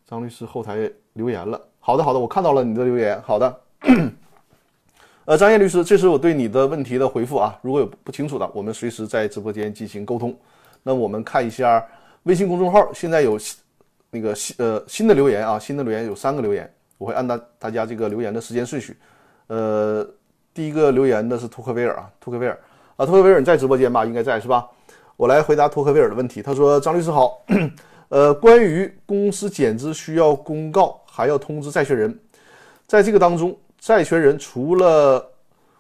[0.07, 1.61] 张律师后台留言了。
[1.79, 3.21] 好的，好的，我看到了你的留言。
[3.21, 3.61] 好的，
[5.29, 7.55] 呃，张燕律师，这是我对你的问题的回复啊。
[7.61, 10.35] 如果有不清楚的，我们随时在直播间进行沟通。
[10.83, 11.87] 那我们看一下
[12.23, 13.39] 微信公众号，现在有
[14.11, 18.97] 那个新呃新的留言啊，新的留言有三个留言，我会按大大家这个留言的时间顺序。
[19.49, 20.03] 呃，
[20.55, 22.59] 第一个留言的是托克维尔啊，托克维尔。
[22.97, 24.07] 啊，托克维尔，你在直播间吧？
[24.07, 24.67] 应该在是吧？
[25.19, 26.41] 我来回答托克维尔的问题。
[26.41, 27.45] 他说：“张律师好，
[28.09, 32.19] 呃，关于公司减资需要公告，还要通知债权人，
[32.87, 35.31] 在这个当中，债权人除了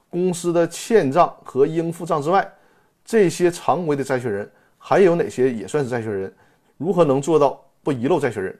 [0.08, 2.50] 公司的欠账和应付账之外，
[3.04, 6.34] 这些常规的债权人还有哪些也算是债权人？
[6.76, 8.58] 如何能做到不遗漏债权人？”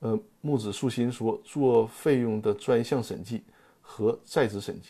[0.00, 3.42] 呃，木子树心说做费用的专项审计
[3.82, 4.88] 和在职审计，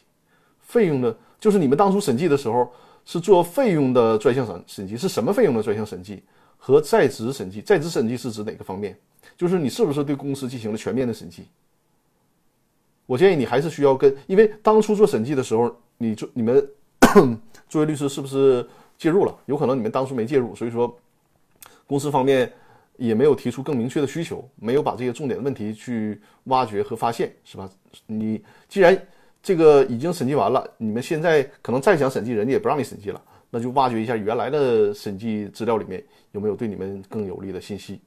[0.61, 2.73] 费用的，就是你们当初审计的时候
[3.05, 6.23] 是做费用的专项审审计，是什么费用的专项审计
[6.61, 7.61] 和在职审计？
[7.61, 8.97] 在职审计是指哪个方面？
[9.37, 11.47] 就是你是不是对公司进行了全面的审计？
[13.07, 16.65] 我建议你还是需要跟，因为当初做审计的时候，你做你们
[17.69, 18.65] 作为律师是不是
[18.97, 19.37] 介入了？
[19.47, 20.97] 有可能你们当初没介入，所以说
[21.87, 22.53] 公司方面。
[22.97, 27.67] 也没有提出更明确的需求，没有把这些重点的问题去挖掘和发现，是吧？
[28.05, 28.95] 你既然
[29.43, 38.01] 这个已经审计完了，你们现在可能再想审计，人家也不让你审计了，那就挖掘一下原来的审计资料里面有没有对你们更有利的信息。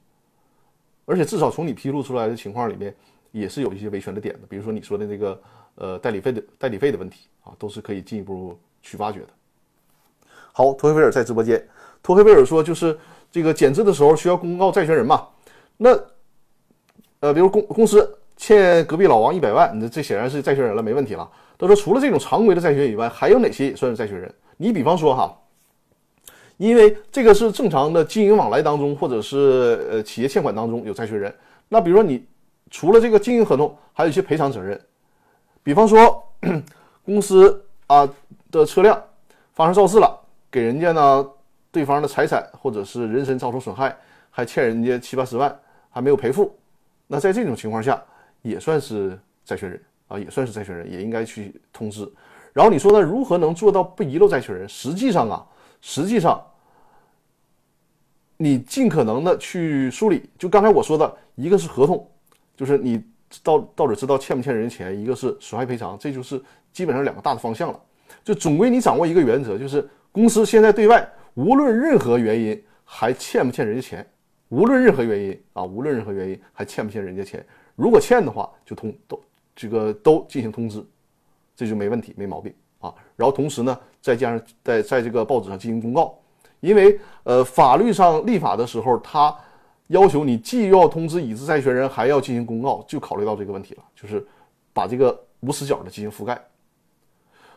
[1.04, 2.94] 而且至少从你披露出来的情况里面，
[3.30, 5.42] 也是有一些维权的点的，比如说你说的那个
[5.74, 9.28] 呃代理费的代理费的问题啊，都是可以进一步去挖掘的。
[10.52, 11.64] 好，托黑威尔在直播间，
[12.02, 12.98] 托黑威尔说就是。
[13.34, 15.26] 这个减资的时候需要公告债权人嘛？
[15.76, 15.90] 那，
[17.18, 21.28] 呃，比如公公司欠隔壁老王一百万，那这显然是债权人了，没问题了。
[21.58, 24.32] 他说，除了这种常规的债权以外，还有哪些也算是债权人？
[24.56, 25.36] 你比方说哈，
[26.56, 31.34] 因为这个是正常的经营往来当中，或者是呃企业欠款当中有债权人。
[31.68, 32.24] 那比如说你
[32.70, 34.80] 除了这个经营合同，还有一些赔偿责任，
[35.62, 36.22] 比方说
[37.04, 38.08] 公司啊
[38.50, 39.02] 的车辆
[39.52, 40.18] 发生肇事了，
[40.50, 41.30] 给人家呢。
[41.74, 43.98] 对方的财产或者是人身遭受损害，
[44.30, 45.52] 还欠人家七八十万，
[45.90, 46.56] 还没有赔付，
[47.08, 48.00] 那在这种情况下
[48.42, 52.08] 也算是债权人啊，也算是债权人，也应该去通知。
[52.54, 53.02] 然后你说呢？
[53.02, 54.66] 如何能做到不遗漏债权人？
[54.68, 55.44] 实际上啊，
[55.80, 56.40] 实际上
[58.36, 60.30] 你尽可能的去梳理。
[60.38, 62.08] 就刚才我说的，一个是合同，
[62.56, 63.02] 就是你
[63.42, 66.40] 到到底知道欠不欠人钱；一个是损害赔偿，这就是
[66.72, 67.80] 基本上两个大的方向了。
[68.22, 71.06] 就总归你掌握一个原则，就是公司现在对外。
[71.34, 74.08] 无论任何原因还欠不欠人家钱，
[74.50, 79.20] 无论任何原因啊，无论任何原因还欠不欠人家钱，如果欠的话，就通都
[79.56, 80.80] 这个都进行通知，
[81.54, 82.94] 这就没问题，没毛病啊。
[83.16, 86.18] 然后同时呢，再加上在在这个报纸上进行公告，
[86.60, 89.34] 因为呃法律上立法的时候，他
[89.88, 94.26] 要求你既要通知已知债权人，还要进行公告，就考虑到这个问题了，就是
[94.72, 96.34] 把这个无死角的进行覆盖。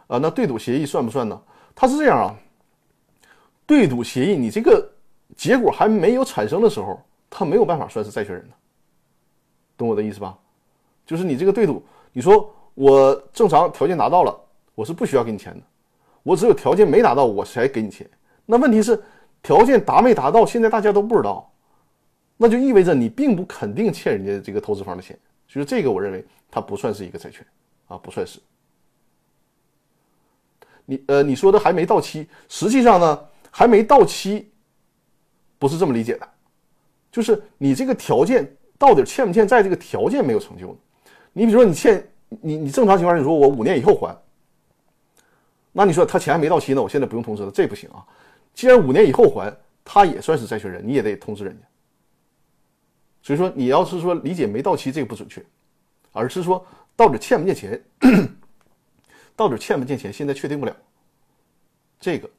[0.07, 1.41] 啊，那对赌协议算不算呢？
[1.75, 2.36] 它是这样啊。
[3.65, 4.89] 对赌协议，你这个
[5.36, 6.97] 结果还没有产生的时候，
[7.29, 8.53] 他没有办法算是债权人的，
[9.75, 10.38] 懂我的意思吧？
[11.05, 11.83] 就是你这个对赌，
[12.13, 14.40] 你说我正常条件达到了，
[14.76, 15.63] 我是不需要给你钱的，
[16.22, 18.08] 我只有条件没达到，我才给你钱。
[18.46, 19.02] 那问题是
[19.42, 21.52] 条件达没达到，现在大家都不知道，
[22.38, 27.44] 那就意味着你并不肯定欠人家这个投资方的钱，所以这个我认为它不算是一个债权
[27.88, 28.40] 啊，不算是。
[30.86, 33.26] 你呃，你说的还没到期，实际上呢？
[33.50, 34.52] 还没到期，
[35.58, 36.30] 不是这么理解的，
[37.12, 40.78] 就是你这个条件到底欠不欠债，这个条件没有成就。
[41.34, 44.16] 你比如说你欠你你正常情况下你说我五年以后还，
[45.72, 48.06] 那你说他钱还没到期呢，我现在不用通知了，这不行啊。
[48.54, 51.68] 既然五年以后还，他也算是债权人，你也得通知人家。
[53.22, 55.44] 所以说你要是说理解没到期这个不准确，
[56.12, 57.84] 而是说到底欠不欠钱，
[59.36, 60.76] 到底欠不欠钱，现在确定不了
[62.00, 62.30] 这个。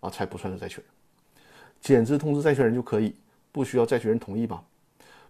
[0.00, 1.42] 啊，才不算是债权人，
[1.80, 3.14] 减资通知债权人就可以，
[3.50, 4.62] 不需要债权人同意吧？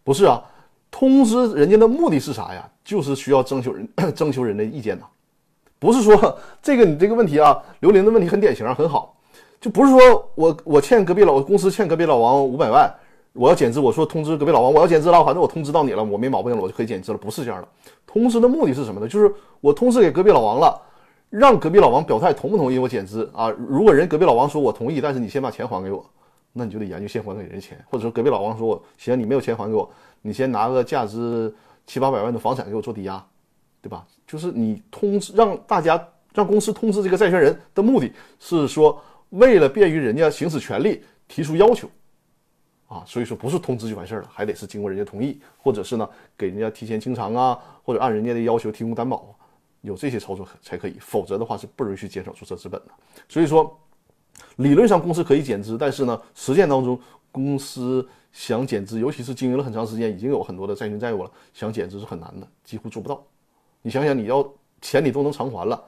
[0.02, 0.42] 不是啊，
[0.94, 2.64] 通知人家的目的是啥呀？
[2.84, 5.04] 就是需要征求人 征求人的意见呐。
[5.80, 9.16] 不是说 这个你这个问题啊，刘玲的问题很典型，很好，
[9.60, 12.88] 就不是说我我欠隔壁老公司欠隔壁老王五百万，
[13.32, 17.66] 我要减资，我说通知隔壁老王我要减资了，反正我通知到你了，我没毛病了，我就可以减资了，不是这样的。
[18.06, 19.08] 通知的目的是什么呢？
[19.08, 20.80] 就是我通知给隔壁老王了。
[21.28, 23.50] 让隔壁老王表态同不同意我减资啊？
[23.68, 26.08] 如果人隔壁老王说我同意，但是你先把钱还给我，
[26.52, 29.90] 那你就得研究先还给人家钱，或者说隔壁老王说我行，你没有钱还给我，
[30.26, 31.54] 你先拿个价值
[31.86, 33.22] 七八百万的房产给我做抵押，
[33.82, 34.06] 对吧？
[34.26, 38.10] 就是你通知让大家让公司通知这个债权人的目的
[38.40, 41.86] 是说，为了便于人家行使权利提出要求
[42.88, 46.08] 啊，所以说不是通知就完事儿了，还得是经过人家同意，或者是呢
[46.38, 49.36] 给人家提前清偿啊，或者按人家的要求提供担保。
[49.82, 52.92] 有这些操作才可以，否则的话是不允许减少注册资本的。
[53.28, 53.78] 所以说，
[54.56, 56.98] 理论上公司可以减资，但是呢，实践当中
[57.30, 63.24] 公司想减资，尤其是经营了很长时间，已经有很多的债权债务了，想减资是很难的，几乎做不到。
[63.80, 64.46] 你想想，你要
[64.82, 65.82] 钱你都能偿还了，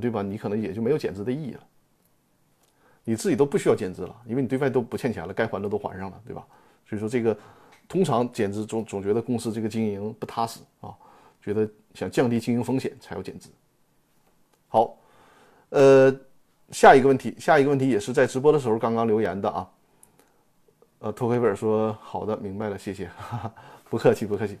[0.00, 0.22] 对吧？
[0.22, 1.60] 你可能也就没有减资的意义了。
[3.02, 6.46] 你自己都不需要减资了，因为你对外都不欠钱了，该还的都还上了，对吧？
[6.88, 7.36] 所以说这个
[7.88, 10.94] 通常减资总总觉得公司这个经营不踏实啊，
[11.42, 13.50] 觉得想降低经营风险才要减资。
[14.68, 14.96] 好，
[15.70, 16.16] 呃，
[16.70, 19.68] 下一个问题，下一个问题也是在直播的时候刚刚留言的啊。
[21.04, 23.10] 呃，托黑本说好的，明白了，谢谢，
[23.90, 24.58] 不客气不客气。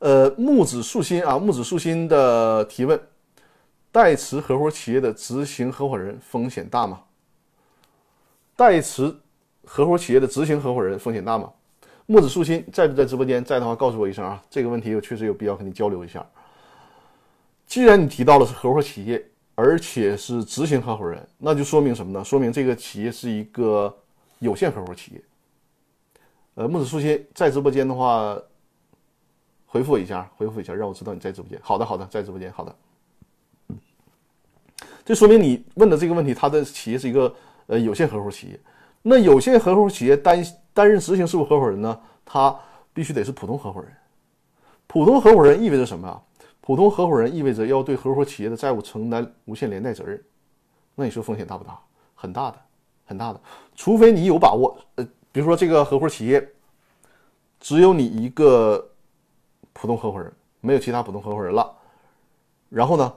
[0.00, 3.00] 呃，木子树心啊，木子树心的提问。
[3.92, 7.00] 代持合伙企业的执行合伙人风险大吗？
[8.56, 9.14] 代持
[9.64, 11.52] 合伙企业的执行合伙人风险大吗？
[12.06, 13.44] 木子树心在不在直播间？
[13.44, 16.26] 在的话告诉我一声啊，这个问题我确实有必要和你交流一下。
[17.64, 19.24] 既然你提到了是合伙企业，
[19.54, 22.24] 而且是执行合伙人，那就说明什么呢？
[22.24, 23.96] 说明这个企业是一个
[24.40, 25.22] 有限合伙企业。
[26.56, 28.36] 呃，木子树心在直播间的话，
[29.66, 31.58] 回复我一下，回复一下，让我知道你在直播间。
[31.62, 32.76] 好的，好的，在直播间，好的。
[35.04, 37.34] 这说明你问的这个问题，他的企业是一个
[37.66, 38.60] 呃有限合伙企业。
[39.02, 42.54] 那有限合伙企业担担任执行事务合伙人呢，他
[42.92, 43.90] 必须得是普通合伙人。
[44.86, 46.20] 普通合伙人意味着什么啊？
[46.60, 50.22] 普通合伙人意味着要对合伙企业的债务承担无限连带责任。
[50.94, 51.80] 那你说风险大不大？
[52.14, 52.60] 很大的，
[53.10, 53.40] 很大的。
[53.74, 56.48] 除非你有把握，呃，比如说这个合伙企业
[57.58, 58.88] 只有你一个
[59.72, 61.68] 普通合伙人，没有其他普通合伙人了，
[62.68, 63.12] 然后呢？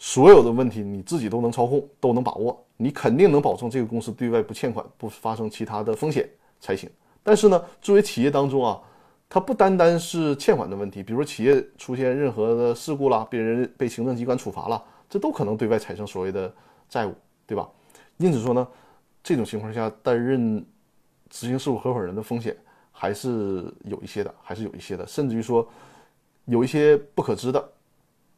[0.00, 6.30] 所有的问题你自己都能操控，都能把握，你肯定能保证这个公司对外不欠款，不发生其他的风险
[6.60, 6.88] 才行。
[7.20, 8.80] 但是呢，作为企业当中啊，
[9.28, 14.80] 它不单单是欠款的问题，比如说企业出现任何的事故了，别人被行政机关处罚了，
[15.10, 16.54] 这都可能对外产生所谓的
[16.88, 17.12] 债务，
[17.44, 17.68] 对吧？
[18.18, 18.68] 因此说呢，
[19.22, 20.64] 这种情况下担任
[21.28, 22.56] 执行事务合伙人的风险
[22.90, 25.68] 还是有一些的，还是有一些的，甚至于说
[26.46, 27.72] 有一些不可知的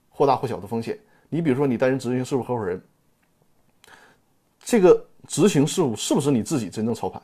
[0.09, 0.99] 或大或小的风险。
[1.29, 2.83] 你比如说，你担任执行事务合伙人，
[4.59, 7.23] 这个执行事务是不是你自己真正操盘？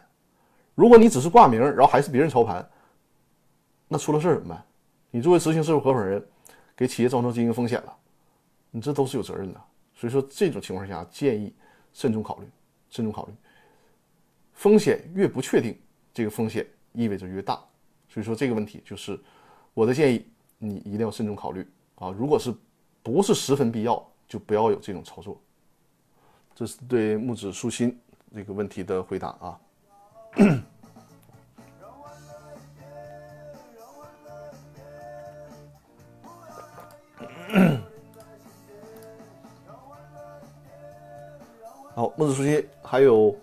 [0.77, 2.65] 如果你只是挂名，然后还是别人操盘，
[3.89, 4.65] 那出了事怎么办？
[5.11, 6.25] 你作为执行事务合伙人，
[6.77, 7.97] 给企业造成经营风险了，
[8.71, 9.61] 你这都是有责任的。
[9.95, 11.53] 所以说，这种情况下建议
[11.93, 12.47] 慎重考虑，
[12.91, 13.33] 慎重考虑。
[14.57, 15.79] 风险越不确定，
[16.13, 17.63] 这个风险意味着越大。
[18.09, 19.21] 所以说，这个问题就是
[19.75, 20.27] 我的建议，
[20.59, 21.65] 你一定要慎重考虑
[21.97, 22.11] 啊！
[22.11, 22.53] 如果是
[23.03, 25.39] 不是十分必要，就不要有这种操作。
[26.55, 28.01] 这是对木子树心
[28.35, 29.61] 这个问题的回答啊。
[41.95, 43.39] 好，木子树心还有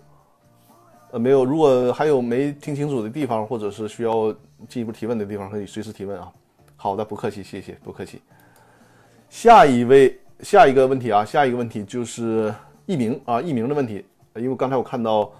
[1.14, 1.44] 呃没有？
[1.44, 4.34] 如果还有没听清楚的地方，或者是需要
[4.68, 6.28] 进一步提问的地方，可以随时提问啊。
[6.74, 8.20] 好的，不客气，谢谢，不客气。
[9.30, 12.52] 下一位，下一个问题啊，下一个问题就是
[12.86, 14.04] 艺名啊，艺名的问题。
[14.34, 15.30] 因为刚才我看到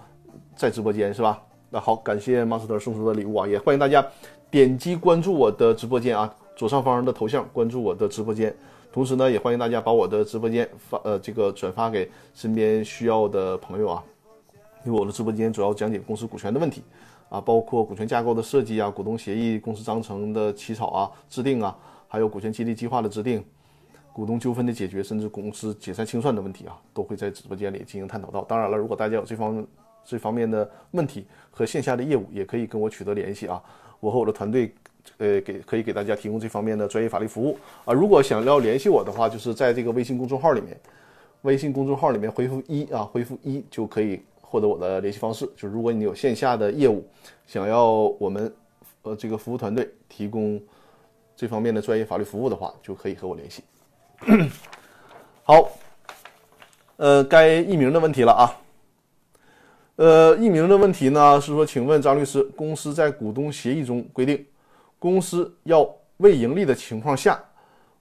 [0.54, 1.42] 在直播间是吧？
[1.70, 4.06] 那好，感谢 master 送出的礼物啊，也欢迎大家
[4.52, 8.54] 点击关注我的直播间啊，左上方的头像关注我的直播间。
[8.92, 14.04] 同时呢，也欢迎大家把我的直播间发呃这个转发给身边需要的朋友啊。
[14.84, 16.82] 因为我的直播间主要讲解公司股权的问题
[17.28, 23.44] 啊，包括股权架构的设计啊、股东协议、公司章程的起草啊、制定啊，还有股权激励计划的制定。
[24.12, 28.42] 股东纠纷的解决，甚至公司解散清算的问题啊，都会在直播间里进行探讨到。
[28.44, 29.66] 当然了，如果大家有这方
[30.04, 33.60] 这方面的问题和线下的业务，也可以跟我取得联系啊。
[33.98, 34.72] 我和我的团队，
[35.18, 37.92] 呃，给可以给大家提供这方面的专业法律服务啊。
[37.92, 40.78] 如果想要联系我的话，就是在这个微信公众号里面，
[41.42, 44.22] 微信公众号里面回复一啊，回复一就可以
[44.54, 45.44] 获得我的联系方式。
[45.56, 47.04] 就是如果你有线下的业务，
[47.44, 47.90] 想要
[48.20, 48.54] 我们
[49.02, 50.62] 呃这个服务团队提供
[51.34, 53.64] 这方面的专业法律服务的话，就可以和我联系。
[55.42, 55.68] 好，
[56.98, 58.46] 呃，该艺名的问题了啊。
[59.96, 64.46] 呃，艺名的问题呢是说，请问张律师，公司在股东协议中规定，
[65.00, 65.84] 公司要
[66.18, 67.42] 未盈利的情况下，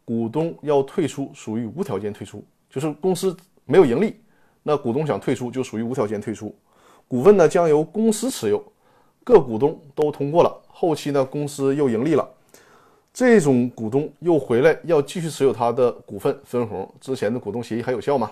[0.06, 3.36] 股东要退出，属于无条件退出，就是公司
[3.66, 4.22] 没有盈利，
[4.64, 6.56] 那股东想退出就属于无条件退出，
[7.08, 8.64] 股份呢将由公司持有，
[9.24, 12.28] 各股东都通过了，后期呢公司又盈利了。
[13.14, 18.32] 这种股东又回来要继续持有他的股份分红，之前的股东协议还有效吗？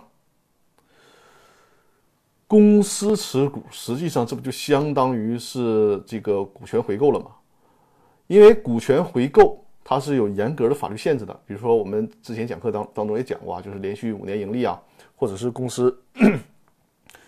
[2.47, 7.27] 公司持股，实际上这不就相当于是这个股权回购了吗？
[8.27, 14.81] 因为股权回购它是有严格的法律限制的，比如说我们之前讲课当当中也讲过啊，就是连续五年盈利啊，
[15.21, 15.95] 或者是公司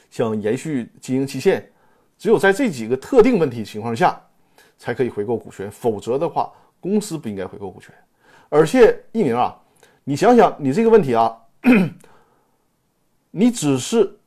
[0.10, 1.72] 想延续经营期限，
[2.18, 4.20] 只有在这几个特定问题情况下
[4.80, 6.52] 才可以回购股权，否则的话。
[6.80, 7.96] 公司不应该回购股权，
[8.50, 9.58] 而且一鸣啊，
[10.04, 11.34] 你想想，你这个问题啊，
[13.32, 14.20] 你只是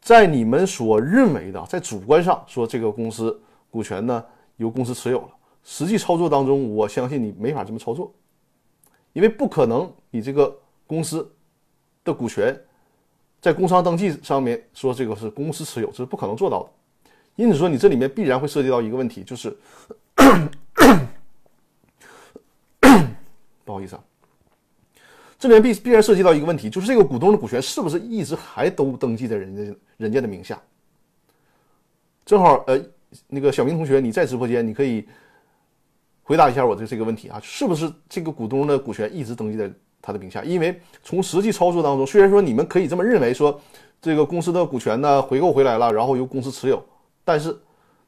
[0.00, 3.38] 在你们所认为的，在主观上说这个公司
[3.70, 4.24] 股权呢
[4.56, 5.28] 由公司持有了，
[5.62, 8.10] 实际操作当中，我相信你没法这么操作，
[9.12, 11.30] 因为不可能你这个公司
[12.02, 12.58] 的股权
[13.40, 16.70] 在工商登记上面说这个是公司持有，这是不可能做到的。
[17.36, 19.56] 因此说，你这里面必然会涉及到一个问题，就是
[23.64, 24.02] 不好意思啊。
[25.38, 30.60] 这里面必必然涉及到一个问题，就是这个股东的股权是不是一直还都登记在人家人家的名下？
[32.26, 32.76] 正好，呃，
[33.28, 35.06] 那个小明同学，你在直播间，你可以
[36.24, 39.70] 回答一下我的这个问题啊，是不是这个股东的股权一直登记在
[40.00, 40.42] 他的名下？
[40.44, 43.60] 因为从实际操作当中，虽然说你们可以这么认为，说
[44.00, 46.84] 这个公司的股权呢回购回来了，然后由公司持有，
[47.24, 47.56] 但是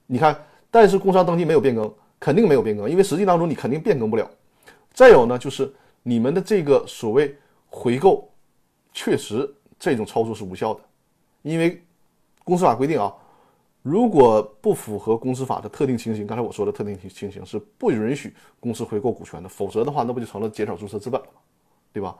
[0.06, 0.36] 你看，
[0.70, 4.30] 但是工商登记没有变更，肯定没有变更，因为实际当中你肯定变更不了。
[4.92, 5.72] 再有呢，就是。
[6.02, 7.36] 你们的这个所谓
[7.68, 8.26] 回购，
[8.90, 10.80] 确实这种操作是无效的，
[11.42, 11.78] 因为
[12.42, 13.14] 公司法规定啊，
[13.82, 21.40] 如果不符合公司法的特定情形，刚才我说的特定情情形是不允许公司回购股权的，否则的话，那不就成了减少注册资本了吗？
[21.92, 22.16] 对吧？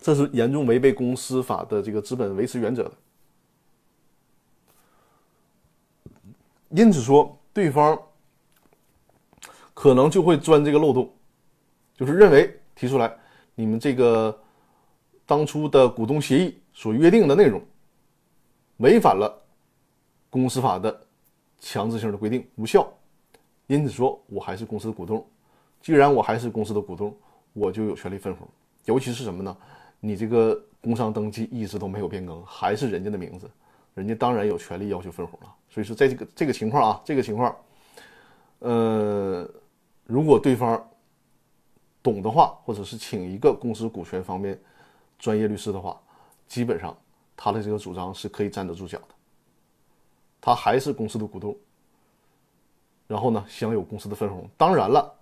[0.00, 2.92] 这是严重违背公司法的这个资本维持原则的。
[6.70, 8.00] 因此说，对方
[9.74, 11.12] 可能就会钻这个漏洞。
[11.94, 13.14] 就是认为提出来，
[13.54, 14.40] 你们这个
[15.26, 17.60] 当初的股东协议所约定的内容
[18.78, 19.38] 违反了
[20.30, 20.98] 公司法的
[21.58, 22.90] 强制性的规定，无效。
[23.66, 25.22] 因此说，我还是公司的股东。
[25.82, 27.14] 既然我还是公司的股东，
[27.52, 28.48] 我就有权利分红。
[28.84, 29.56] 尤其是什么呢？
[30.00, 33.50] 你这个工商登记一直都没有变更，还是人家的名字，
[33.94, 35.54] 人家当然有权利要求分红了。
[35.68, 37.56] 所以说，在这个这个情况啊，这个情况，
[38.60, 39.48] 呃，
[40.04, 40.86] 如果对方。
[42.02, 44.58] 懂的话，或者是请一个公司股权方面
[45.18, 46.00] 专业律师的话，
[46.48, 46.96] 基本上
[47.36, 49.08] 他的这个主张是可以站得住脚的。
[50.40, 51.54] 他还是公司的股东，
[53.06, 54.48] 然后呢享有公司的分红。
[54.56, 55.14] 当然了，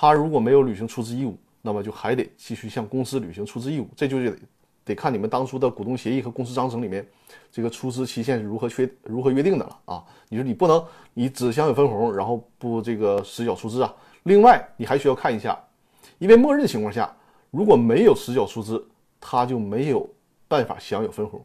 [0.00, 3.88] 他如果没有履行出资义务，那么就还得继续向公司履行出资义务。
[3.96, 4.38] 这就得
[4.84, 7.04] 得看你们当初的股东协议和公司章程里面
[7.50, 10.04] 这个出资期限是如何确如何约定的了啊。
[10.28, 10.84] 你说你不能
[11.14, 13.92] 你只享有分红，然后不这个实缴出资啊。
[14.22, 15.58] 另外你还需要看一下。
[16.18, 17.12] 因为默认情况下，
[17.50, 18.86] 如果没有实缴出资，
[19.18, 20.08] 他就没有
[20.46, 21.44] 办法享有分红。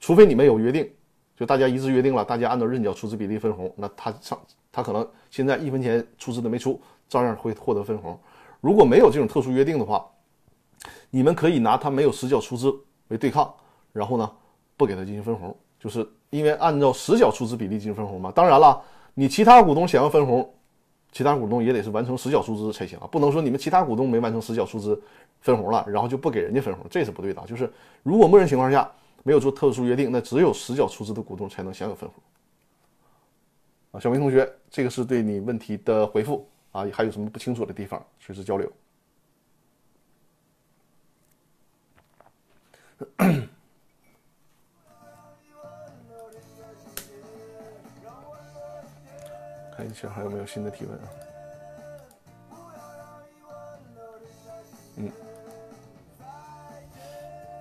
[0.00, 0.90] 除非你们有约定，
[1.36, 4.40] 就大家一致约定了，大家按照认缴出资比例分红，那他上
[4.74, 6.80] 他可能现在一分钱出资都没出，
[7.12, 8.18] 照样会获得分红。
[8.60, 10.04] 如果没有这种特殊约定的话，
[11.10, 12.74] 你们可以拿他没有实缴出资
[13.08, 13.52] 为对抗，
[13.92, 14.30] 然后呢
[14.76, 18.32] 不给他进行分红，就是因为按照实缴出资比例进行分红嘛。
[18.34, 18.82] 当然了，
[19.12, 20.48] 你其他股东想要分红。
[21.14, 24.98] 其他股东也得是完成实缴出资才行啊，不能说你们其他股东没完成实缴出资
[25.42, 27.42] 分红了，然后就不给人家分红，这是不对的。
[27.46, 27.70] 就是
[28.02, 28.90] 如果默认情况下
[29.22, 32.22] 没有做特殊约定，那只有实缴出资的股东才能享有分红。
[33.90, 38.72] 啊，小明同学，这个是对你问题的回复啊，还有什么不清楚的地方，随时交流。
[49.74, 51.04] 看一下还有没有新的提问啊？
[54.96, 55.10] 嗯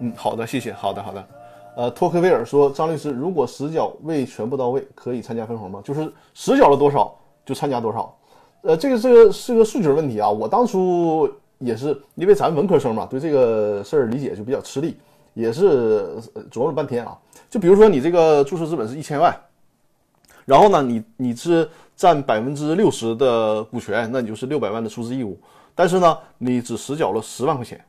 [0.01, 1.27] 嗯，好的，谢谢，好的好的。
[1.75, 5.81] 呃，托克维尔说，张律师，如果实缴未全部到位，可以参加分红吗？
[5.83, 8.15] 就是实缴了多少就参加多少。
[8.61, 10.29] 呃，这个这个是个数学问题啊。
[10.29, 14.97] 我当初也是因为咱文科生嘛，对这个事儿理解就比较吃力，
[15.33, 16.17] 也是
[16.49, 17.17] 琢磨了半天啊。
[17.49, 19.35] 就比如说你这个注册资本是一千万，
[20.45, 21.69] 然后呢，你你是。
[21.93, 25.37] 占百分之六十的股权，那你就是六百万的出资义务。
[25.75, 27.79] 但是呢，你只实缴了十万块钱。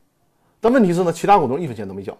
[0.61, 2.15] 但问题是呢，其他股东一分钱都没缴。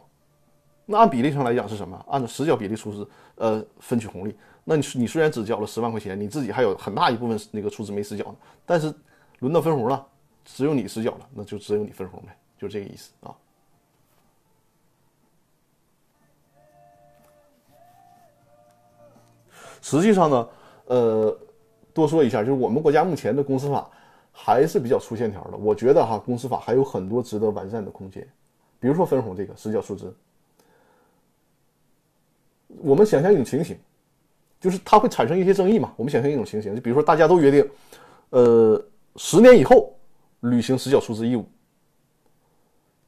[0.88, 2.04] 那按比例上来讲是什么？
[2.10, 4.36] 按照实缴比例出资，呃，分取红利。
[4.64, 8.36] 那你你虽然只交了十万块钱，你自己还有很大一部分那个出资没实缴呢。
[8.66, 8.94] 但是
[9.40, 10.06] 轮到分红了，
[10.46, 13.36] 只有你实缴了，那就只有你分红呗，就这个意思啊。
[19.82, 20.50] 实际上呢，
[20.86, 21.40] 呃。
[21.96, 23.88] 多说一下，就是我们国家目前的公司法
[24.32, 25.58] 还是比较粗线条的。
[25.58, 28.28] 我觉得哈，公司法还有很多值得完善的空间。
[28.80, 30.12] 比如说分红这个实缴出资，
[32.80, 33.78] 我们想象一种情形，
[34.64, 35.94] 就是它会产生一些争议嘛。
[35.98, 37.70] 我们想象一种情形，就比如说大家都约定，
[38.30, 38.82] 呃，
[39.18, 39.94] 十年以后
[40.40, 41.46] 履行实缴出资义务。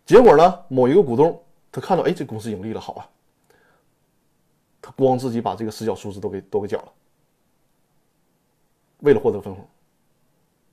[0.06, 1.41] 结果呢，某一个股东
[1.72, 3.08] 他看到，哎，这公司盈利了，好啊，
[4.82, 6.91] 他光自己把这个实缴出资都给都给缴了。
[8.99, 9.66] 为了获得分红，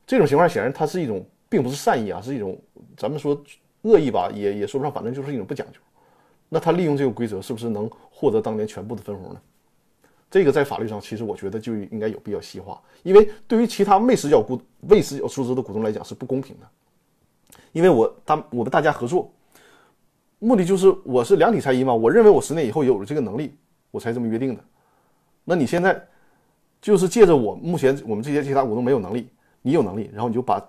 [0.04, 2.60] 这种情况显然它是一种，并不是善意啊，是一种
[2.96, 3.40] 咱们说
[3.82, 5.78] 恶意吧，也也说不上，反正就是一种不讲究。
[6.48, 9.40] 那他利用这个规则，是不是能获得当年全部的分红呢？
[10.32, 14.58] 这个在法律上，其实我觉得就应该有必要细化，因为对于其他未实缴股、
[14.88, 16.66] 未实缴出资的股东来讲是不公平的。
[17.72, 19.30] 因为我大我们大家合作，
[20.38, 23.54] 目的就是我是量体裁衣嘛，我认为我十年以后有了这个能力，
[23.90, 24.64] 我才这么约定的。
[25.44, 26.02] 那你现在
[26.80, 29.28] 就是借着我目前我们这些其他股东没有能力，
[29.60, 30.66] 你有能力，然后你就把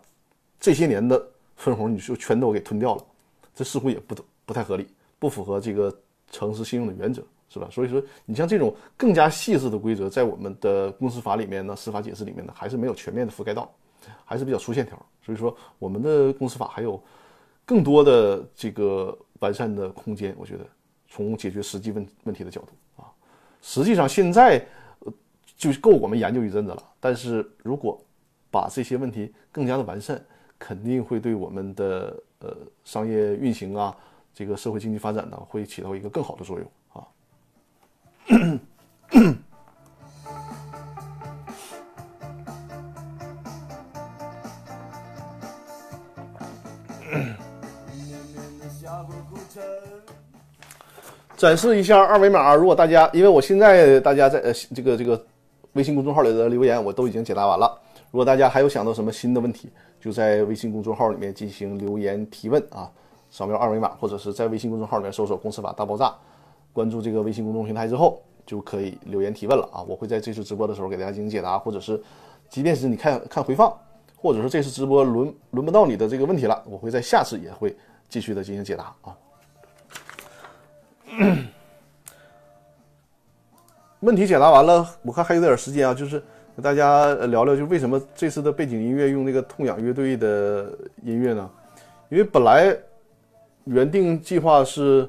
[0.59, 3.05] 这些年的分红你就全都给吞掉了，
[3.55, 4.13] 这似乎也不
[4.45, 4.87] 不太合理，
[5.19, 5.97] 不符合这个
[6.29, 7.23] 诚实信用的原则。
[7.49, 7.67] 是吧？
[7.71, 13.71] 所以说，你像这种更加细致的规则，在我们的公司法里面呢，司法解释里面呢，还是没有全面的覆盖到，
[14.25, 14.97] 还是比较粗线条。
[15.23, 17.01] 所以说，我们的公司法还有
[17.65, 20.35] 更多的这个完善的空间。
[20.37, 20.65] 我觉得，
[21.07, 23.05] 从解决实际问问题的角度啊，
[23.61, 24.65] 实际上现在
[25.55, 26.83] 就够我们研究一阵子了。
[26.99, 28.01] 但是如果
[28.49, 30.19] 把这些问题更加的完善，
[30.57, 33.95] 肯定会对我们的呃商业运行啊，
[34.33, 36.67] 这个社会经济发展呢，会起到一个更好的作用。
[51.35, 52.55] 展示一下二维码。
[52.55, 55.21] 如果大家，因为我现在大家在呃这个这个
[55.73, 57.77] 微信公众号里的留言，我都已经解答完了。
[58.11, 59.69] 如果大家还有想到什么新的问题，
[59.99, 62.89] 就在微信公众号里面进行留言提问啊，
[63.29, 66.15] 扫描二维码，或者是在微信公众号里面搜索“公司法大爆炸”。
[66.73, 69.81] 关注这个微信公众平台之后，就可以留言提问了啊！
[69.87, 72.01] 我会在这次直播的时候给大家进行解答，或者是，
[72.49, 73.71] 即便是你看看回放，
[74.17, 77.77] 或者说这次直播轮轮不到你的这个问题了，我会在下次也会
[78.09, 79.15] 继续的进行解答啊。
[84.01, 86.19] 问题解答完了，我看还有点时间啊，就是
[86.55, 91.47] 跟大家聊聊，就为什么这次的背景音乐用那个痛仰乐队的音乐呢？
[92.09, 92.75] 因为本来
[93.65, 95.07] 原定计划是。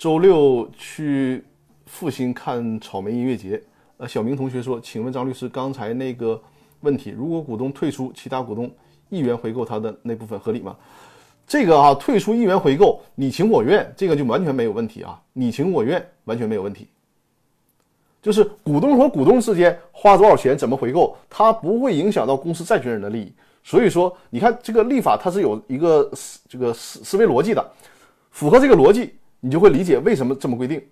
[0.00, 1.44] 周六去
[1.84, 3.62] 复兴看草莓音乐节。
[3.98, 6.40] 呃，小明同学说：“请问张律师，刚才那个
[6.80, 8.72] 问题，如果股东退出，其他股东
[9.10, 10.74] 一元回购他的那部分合理吗？”
[11.46, 16.88] 这个啊，退出一元回购，你情我愿，这个就完全没有问题啊，你情我愿完全没有问题。
[18.22, 23.30] 就是股东和股东之间花多少钱，怎么回购，它不会影响到公司债权人的利益。
[23.62, 27.70] 所以说，你看这个立法它是有一个思这个思思维逻辑的，
[28.30, 29.12] 符合这个逻辑。
[29.40, 30.82] 你就会理解为什么这么规定，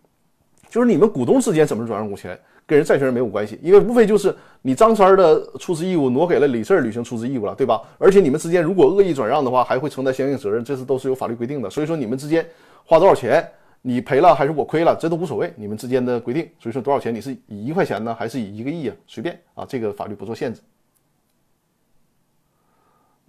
[0.69, 7.81] 就是你们股东之间怎么转让股权，跟人债权人没有关系，因为无非就是你张三的出资义务挪给了李四履行出资义务了，对吧？
[7.99, 11.71] 而且你们之间如果恶意转让的话，还会承担相应责任，这是都是有法律规定的。
[11.71, 12.47] 所以说你们之间
[12.85, 13.47] 花多少钱，
[13.83, 16.49] 你赔了还是我亏了，这都无所谓，你们之间的规定。
[16.59, 18.97] 所以说多少钱，你是以一块钱呢，还是以一个亿啊？
[19.07, 20.61] 随便啊，这个法律不做限制。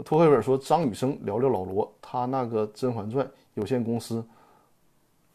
[0.05, 4.24] 托黑本说张雨生聊聊老罗，他那个《甄嬛传》有限公司。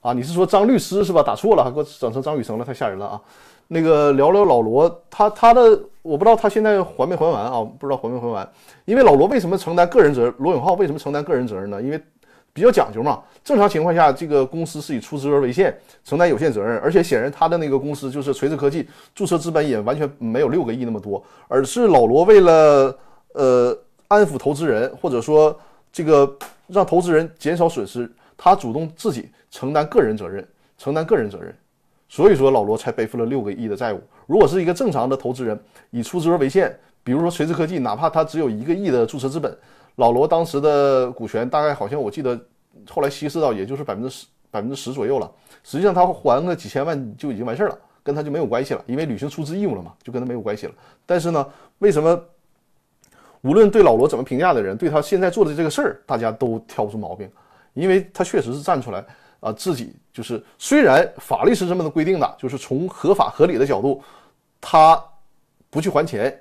[0.04, 1.22] 啊，你是说张律师是吧？
[1.22, 3.20] 打错了，还给我整成张雨生了，太吓人了啊！
[3.68, 8.46] 那个聊聊老罗，他他的我不知道他现在还没还完啊，不知道还没还完。
[8.84, 10.34] 因为老罗为什么承担个人责任？
[10.36, 11.80] 罗永浩为什么承担个人责任呢？
[11.80, 11.98] 因为
[12.52, 13.22] 比较讲究嘛。
[13.42, 15.74] 正常情况下，这个公司是以出资额为限，
[16.04, 16.76] 承担有限责任。
[16.80, 22.94] 而且显然他的那个公司就是锤子科技，注册资本也完全没有六个亿那么多，而是老罗为了
[23.32, 23.74] 呃
[24.08, 25.58] 安抚投资人，或者说
[25.90, 26.30] 这个
[26.66, 29.30] 让投资人减少损失，他主动自己。
[29.54, 30.44] 承担个人责任，
[30.76, 31.54] 承担个人责任，
[32.08, 34.00] 所以说老罗才背负了六个亿的债务。
[34.26, 35.56] 如果是一个正常的投资人，
[35.92, 39.56] 以出资额为限，比如说锤子科技，哪怕他只有一个亿的注册资本，
[39.94, 42.36] 老罗当时的股权大概好像我记得
[42.90, 45.30] 后来稀释到也就是百分之十百分之十左右了。
[45.62, 50.72] 实际上他还个几千万就已经完事儿了，跟他就没有关系了，因为履行出资义务了嘛，就跟他没有关系了。
[51.06, 51.46] 但是呢，
[51.78, 52.20] 为什么
[53.42, 57.30] 无论对老罗怎么评价的人，对他现在做的这个事儿，大家都挑不出毛病？
[57.74, 59.04] 因为他确实是站出来。
[59.44, 64.02] 啊，自己就是虽然法律是这么的规定的，就是从合法合理的角度，
[64.58, 64.98] 他
[65.68, 66.34] 不去还钱，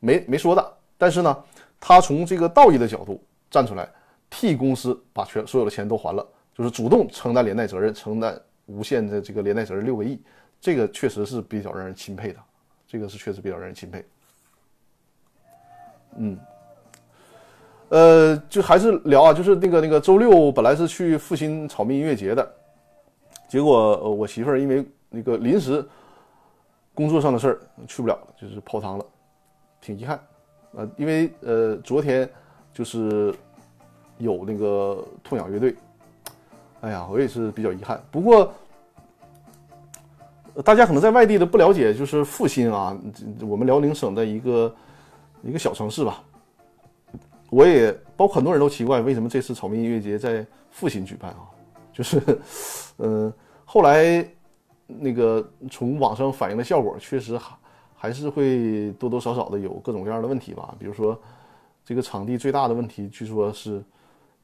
[0.00, 0.76] 没没说的。
[0.96, 1.44] 但是呢，
[1.78, 3.86] 他从这个道义的角度站出来，
[4.30, 10.18] 替公司把全所有的钱都还了，就是主动承担连带责任，承担无限的这个连带责任六个亿，
[10.58, 12.40] 这个确实是比较让人钦佩的，
[12.88, 14.02] 这个是确实比较让人钦佩。
[16.16, 16.40] 嗯。
[17.88, 22.54] 呃，就还是聊啊，就是那个那个周六本来是去复兴草莓音乐节的，
[23.48, 25.86] 结果我媳妇儿因为那个临时
[26.92, 29.04] 工作上的事儿去不了，就是泡汤了，
[29.80, 30.20] 挺遗憾。
[30.74, 32.28] 呃，因为呃昨天
[32.72, 33.32] 就是
[34.18, 35.74] 有那个痛仰乐队，
[36.80, 38.02] 哎呀，我也是比较遗憾。
[38.10, 38.52] 不过
[40.64, 42.98] 大家可能在外地的不了解，就是复兴啊，
[43.42, 44.74] 我们辽宁省的一个
[45.42, 46.20] 一个小城市吧。
[47.50, 51.48] 我也包括很多人都奇怪，为什么这次草莓音乐节在阜新举办啊？
[51.92, 52.20] 就是，
[52.98, 53.32] 嗯，
[53.64, 54.26] 后来
[54.86, 57.56] 那个从网上反映的效果，确实还
[57.94, 60.74] 还是会多多少少的有各种各样的问题吧。
[60.78, 61.18] 比如说，
[61.84, 63.82] 这个场地最大的问题，据说是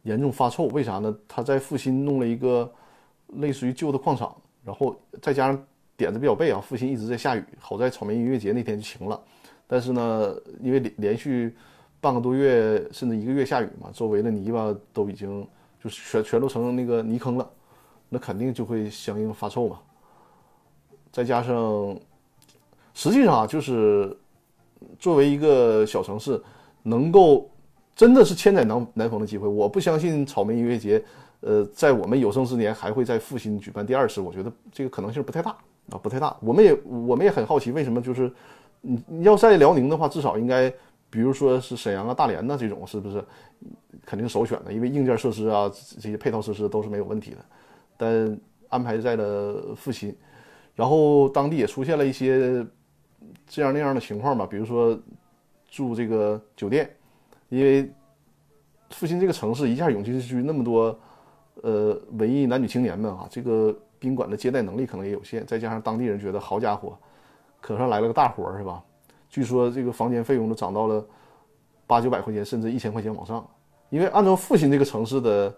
[0.04, 0.64] 严重发臭。
[0.68, 1.14] 为啥呢？
[1.28, 2.72] 他在阜新弄了一个
[3.34, 4.34] 类似于旧的矿场，
[4.64, 7.44] 然后再加上点子比较背啊，阜新一直在下雨。
[7.58, 9.20] 好在草莓音乐节那天就晴了，
[9.66, 11.54] 但是呢，因为连连续
[12.02, 15.46] 半个多月甚至一个月下雨嘛，周围的泥巴都已经
[15.80, 17.48] 就全全都成那个泥坑了，
[18.08, 19.78] 那肯定就会相应发臭嘛。
[21.12, 21.96] 再加上，
[22.92, 24.16] 实际上，就是
[24.98, 26.42] 作为一个小城市，
[26.82, 27.48] 能够
[27.94, 29.46] 真的是千载难难逢的机会。
[29.46, 31.00] 我不相信草莓音乐节，
[31.38, 34.20] 呃，在我们有生之年还会在复兴举办第二次。
[34.20, 35.52] 我觉得这个可能性不太大
[35.90, 36.36] 啊，不太大。
[36.40, 38.32] 我们也我们也很好奇，为什么就是
[38.80, 40.74] 你要在辽宁的话，至少应该。
[41.12, 43.22] 比如说是沈阳啊、大连呐这种，是不是
[44.06, 44.72] 肯定首选的？
[44.72, 47.36] 因为硬件设施啊这些配套设施都是没有问题的。
[47.98, 48.40] 但
[48.70, 50.16] 安排在了阜新，
[50.74, 52.66] 然后当地也出现了一些
[53.46, 54.46] 这样那样的情况吧。
[54.46, 54.98] 比如说
[55.68, 56.90] 住这个酒店，
[57.50, 57.92] 因为
[58.88, 60.98] 阜新这个城市一下涌进去那么多
[61.60, 65.46] 呃文艺男女青年们啊，这个宾馆的接待能力可能也有限。
[65.46, 66.98] 再加上当地人觉得好家伙，
[67.60, 68.82] 可算来了个大活是吧？
[69.32, 71.02] 据说这个房间费用都涨到了
[71.86, 73.42] 八九百块钱，甚至一千块钱往上。
[73.88, 75.54] 因为按照阜新这个城市的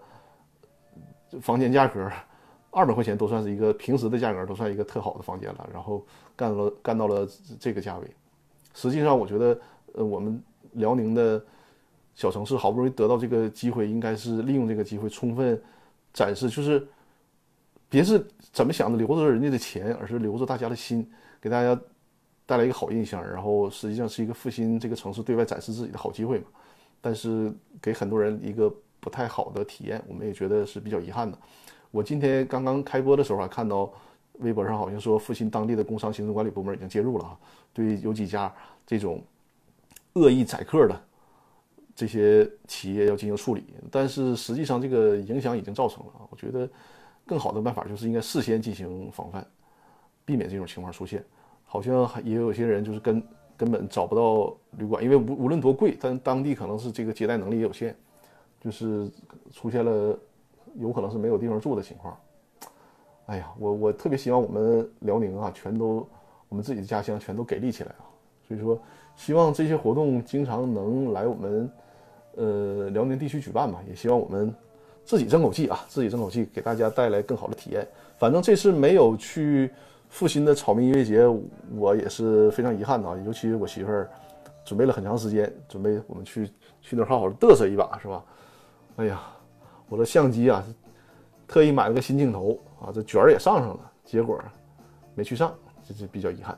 [1.41, 2.09] 房间价格，
[2.71, 5.69] 二百块钱都算是一个平时的价格，都算一个特好的房间了。
[5.73, 6.05] 然后
[6.37, 7.27] 干了干到了
[7.59, 8.09] 这个价位，
[8.73, 9.59] 实际上我觉得，
[9.95, 11.43] 呃，我们辽宁的
[12.13, 15.61] 小城市好不容易得到这个机会，应该是利用这个机会充分
[16.13, 16.87] 展示，就是
[17.89, 21.05] 别是怎么想的留着人家的钱，而是留着大家的心，
[21.41, 21.77] 给大家。
[22.45, 26.45] 带来一个好印象，然后实际上是一个复兴这个城市对外展示自己的好机会嘛。
[27.01, 31.37] 但是给很多人一个不太好的体验，我们也觉得是比较遗憾的。
[31.91, 33.91] 我今天刚刚开播的时候还看到
[34.39, 37.37] 微博上好像说，复兴当地的工商行政管理部门已经介入了啊，
[37.73, 38.53] 对有几家
[38.85, 39.23] 这种
[40.13, 41.01] 恶意宰客的
[41.95, 43.63] 这些企业要进行处理。
[43.91, 46.67] 但是实际上这个影响已经造成了啊，我觉得
[47.25, 49.45] 更好的办法就是应该事先进行防范，
[50.25, 51.23] 避免这种情况出现。
[51.75, 53.21] 好像也有些人就是根
[53.57, 57.93] 根本找不到旅馆，因为无无论多贵，但当地可能是这个接待能力也有限，
[58.61, 59.11] 就是
[59.51, 60.17] 出现了
[60.75, 62.17] 有可能是没有地方住的情况。
[63.25, 66.07] 哎呀，我我特别希望我们辽宁啊，全都
[66.47, 68.07] 我们自己的家乡全都给力起来啊！
[68.47, 68.79] 所以说，
[69.17, 71.69] 希望这些活动经常能来我们
[72.35, 74.55] 呃辽宁地区举办吧，也希望我们
[75.03, 77.85] 自己争口气啊，自己争口气，给大家带来更好的体验。
[78.17, 79.69] 反正这次没有去。
[80.17, 81.27] 阜新的草莓音乐节，
[81.75, 83.17] 我也是非常遗憾的啊！
[83.25, 84.09] 尤其是我媳妇儿
[84.63, 86.49] 准备了很长时间，准备我们去
[86.79, 88.23] 去那儿好好嘚瑟一把，是吧？
[88.95, 89.21] 哎呀，
[89.89, 90.63] 我的相机啊，
[91.45, 94.41] 特意买了个新镜头啊，这卷儿也上上了，结果
[95.15, 95.53] 没去上，
[95.85, 96.57] 这是比较遗憾。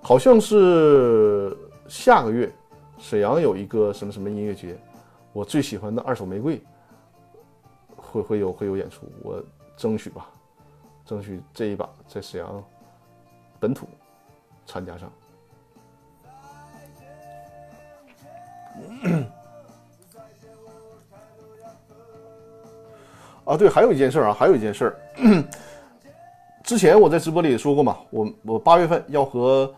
[0.00, 1.56] 好像是
[1.88, 2.48] 下个月
[2.98, 4.78] 沈阳有一个什么什么音乐节，
[5.32, 6.62] 我最喜欢的二手玫瑰
[7.96, 9.42] 会会有会有演出，我
[9.76, 10.30] 争取吧。
[11.06, 12.62] 争取这一把在沈阳
[13.60, 13.86] 本土
[14.66, 15.10] 参加上。
[23.44, 24.96] 啊，对，还有一件事啊，还有一件事儿。
[26.64, 29.72] 之前我在直播里也说过嘛，我我八月份要和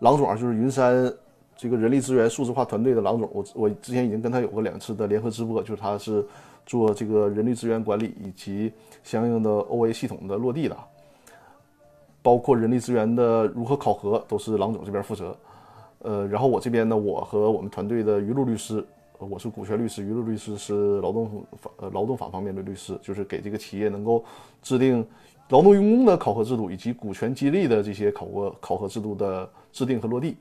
[0.00, 1.10] 郎总，就是云山
[1.56, 6.22] 这个人力资源数字化团队的郎总，我我之前已经跟他有过两次的联合直播，就是他是。
[6.66, 10.76] 做这个人力资源管理以及相应的 OA 系统的落地的，
[12.22, 15.36] 包括人力资源的如何考核，都是郎总这边负责。
[16.00, 18.84] 呃，然后我这边呢，我和我们团队的于路律师，
[19.18, 24.24] 我是股权律师，于路律师是劳动法呃劳动法方面的律师，就是给这个企业能够
[24.62, 25.06] 制定
[25.48, 30.36] 劳动用工的考核制度以及股权激励的这些考核考核制度的制定和落地。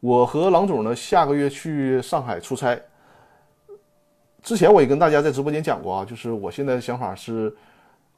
[0.00, 2.78] 我和郎总呢，下个月去上海出差。
[4.42, 7.54] 之前我也跟大家在直播间讲过啊，就是我现在的想法是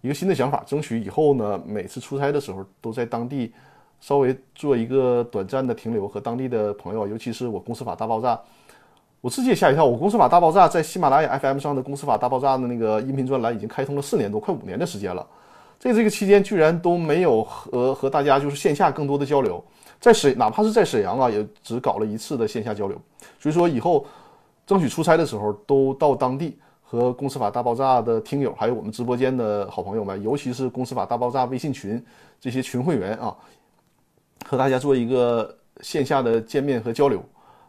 [0.03, 3.53] 一个新的想法，争取以后呢，每次出差的时候都在当地
[4.01, 8.39] 稍微做一个短暂的停留，和当地的朋友，尤其是我公司法大爆炸，
[9.21, 9.85] 我自己也吓一跳。
[9.85, 15.27] 我公司法大爆炸在喜马拉雅 FM 上的公司法大爆炸的那个音频专栏已经开通了四年多，快五年的时间了，
[15.79, 19.63] 在这个期间居然都没有和和大家就是线下更多的交流，
[19.99, 23.01] 在沈哪怕是在沈阳啊，也只搞了一次的线下交流，
[23.39, 24.07] 所以说以后。
[24.71, 32.01] 争取出差的时候都到当地和《公司法大爆炸》的听友，还有我们直播间的好朋友们，尤其是《公司法大爆炸》微信群
[32.41, 33.37] 这些群会员啊，
[34.47, 37.21] 和大家做一个线下的见面和交流。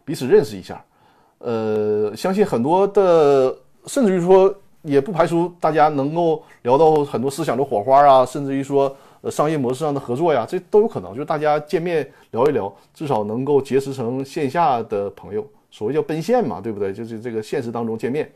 [0.05, 0.79] 彼此认识一下。
[1.39, 8.95] 呃，相信很多的，甚至于说，也不排除大家能够聊到很多思想的火花啊，甚至于说，
[9.31, 11.15] 商业模式上的合作呀，这都有可能。
[11.15, 15.43] 就是大家见面聊一聊，至少能够结识成线下的朋友。
[15.71, 16.93] 所谓叫奔现嘛，对不对？
[16.93, 18.31] 就是这个现实当中见面，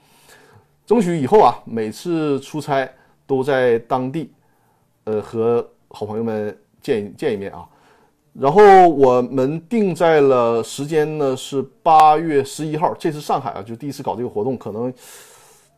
[0.86, 2.90] 争取以后啊，每次出差
[3.28, 4.32] 都在当地，
[5.04, 7.68] 呃，和好朋友们见见一面啊。
[8.34, 12.94] 然后我们定在了时间呢，是八月十一号。
[12.98, 14.94] 这次上海啊，就第一次搞这个活动，可能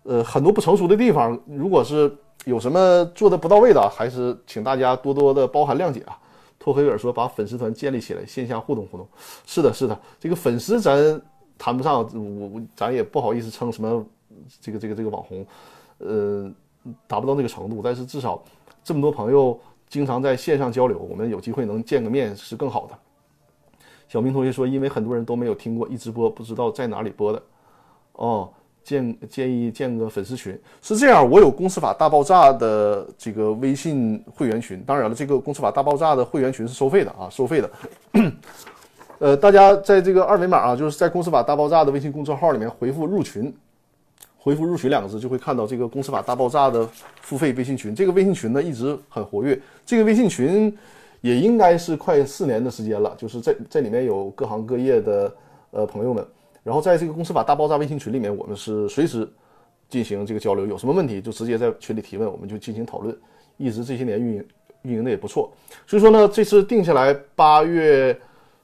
[0.04, 2.12] 呃很多不成熟的地方，如果是
[2.46, 6.18] 有什么做的不到位的，还是请大家多多的包涵谅解啊。
[6.58, 9.08] 托黑尔说，把粉丝团建立起来，线下互动互动。
[9.46, 11.22] 是的，是的，这个粉丝咱
[11.58, 14.06] 谈不上，我我咱也不好意思称什么
[14.62, 15.46] 这个这个这个网红，
[16.00, 16.52] 呃，
[17.08, 18.44] 达不到那个程度，但是至少
[18.84, 19.60] 这么多朋友。
[19.90, 22.98] 经常在线上交流，我们有机会能见个面是更好的。
[24.10, 27.42] 小明同学说，因为很多人都没有听过一直播，不知道在哪里播的。
[28.12, 28.50] 哦，
[28.84, 37.72] 建建议建个粉丝群是这样，我有公司法大爆炸的这个微信会员群，当然了，这个公司法大爆炸的会员群是收费的啊，收费的。
[39.20, 43.54] 呃，大家在这个二维码啊，就是在公司法大爆炸的微信公众号里面回复入群。
[44.40, 46.88] 回复“入群”两个字，就会看到这个“公司法大爆炸”的
[47.20, 47.94] 付费微信群。
[47.94, 50.74] 这个微信群呢一直很活跃，这个微信群
[51.20, 53.14] 也应该是快四年的时间了。
[53.18, 55.36] 就是在在里面有各行各业的
[55.72, 56.26] 呃朋友们，
[56.64, 59.30] 然后在这个“公司法大爆炸”微信群里面，我们是随时
[59.90, 63.14] 进行这个交流，有什么问题就直接在群里提问，我们就进行讨论。
[63.58, 64.48] 一直这些年运营
[64.84, 65.52] 运营的也不错，
[65.86, 68.18] 所以说呢，这次定下来八月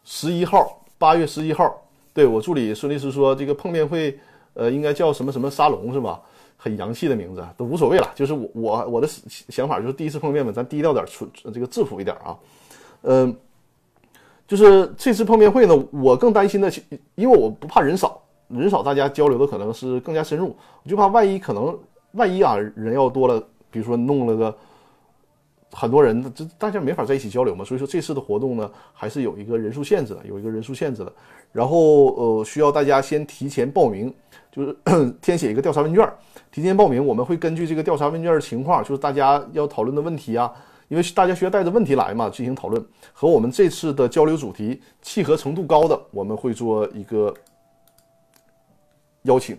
[0.03, 1.73] 十一号，八月十一号，
[2.13, 4.17] 对我助理孙律师说这个碰面会。
[4.55, 6.21] 呃，应该叫什么什么沙龙是吧？
[6.57, 8.07] 很洋气的名字都无所谓了。
[8.13, 9.07] 就是我我我的
[9.49, 12.37] 想法就是第一次碰面嘛，咱低调点，纯这个质朴一点啊。
[13.01, 13.35] 嗯，
[14.47, 16.71] 就是这次碰面会呢，我更担心的，
[17.15, 21.75] 因为我不怕人少，人少大家交流的可能是更加深入，我就怕万一可能
[22.11, 23.41] 万一啊人要多了，
[23.71, 24.55] 比如说弄了个
[25.73, 27.65] 很多人，这大家没法在一起交流嘛。
[27.65, 31.11] 所以说这次的活动呢，还是有一个人数限制的，有一个人数限制的。
[31.51, 34.13] 然后呃，需要大家先提前报名。
[34.51, 34.77] 就是
[35.19, 36.07] 填写一个调查问卷，
[36.51, 37.03] 提前报名。
[37.03, 40.53] 我们会根据这个调查问卷的情况，就是大家要讨论的问题啊，
[40.89, 42.85] 因为大家需要带着问题来嘛，进行讨论。
[43.13, 47.33] 和我们这次的交流主题契合程度高的，我们会做一个
[49.23, 49.57] 邀请。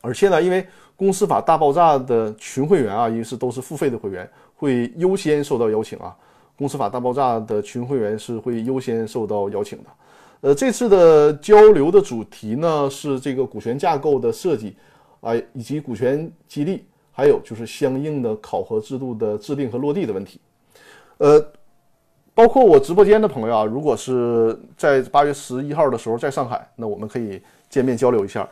[0.00, 0.64] 而且呢，因为
[0.94, 6.14] 公司法大爆炸的群会员啊，因为是都是付费的会员，会优先受到邀请啊。
[6.56, 9.84] 公司法大爆炸的群会员是会优先受到邀请的。
[10.40, 14.76] 呃，这次的交流的主题呢是这个股权架构的设计，
[15.20, 20.38] 啊，以及股权激励，还有就是相应的考核制度的制定和落地的问题。
[21.18, 21.44] 呃，
[22.34, 28.48] 包括我直播间的朋友啊，如果是在八月十一号的时候在上海，那我们可以见面交流一下。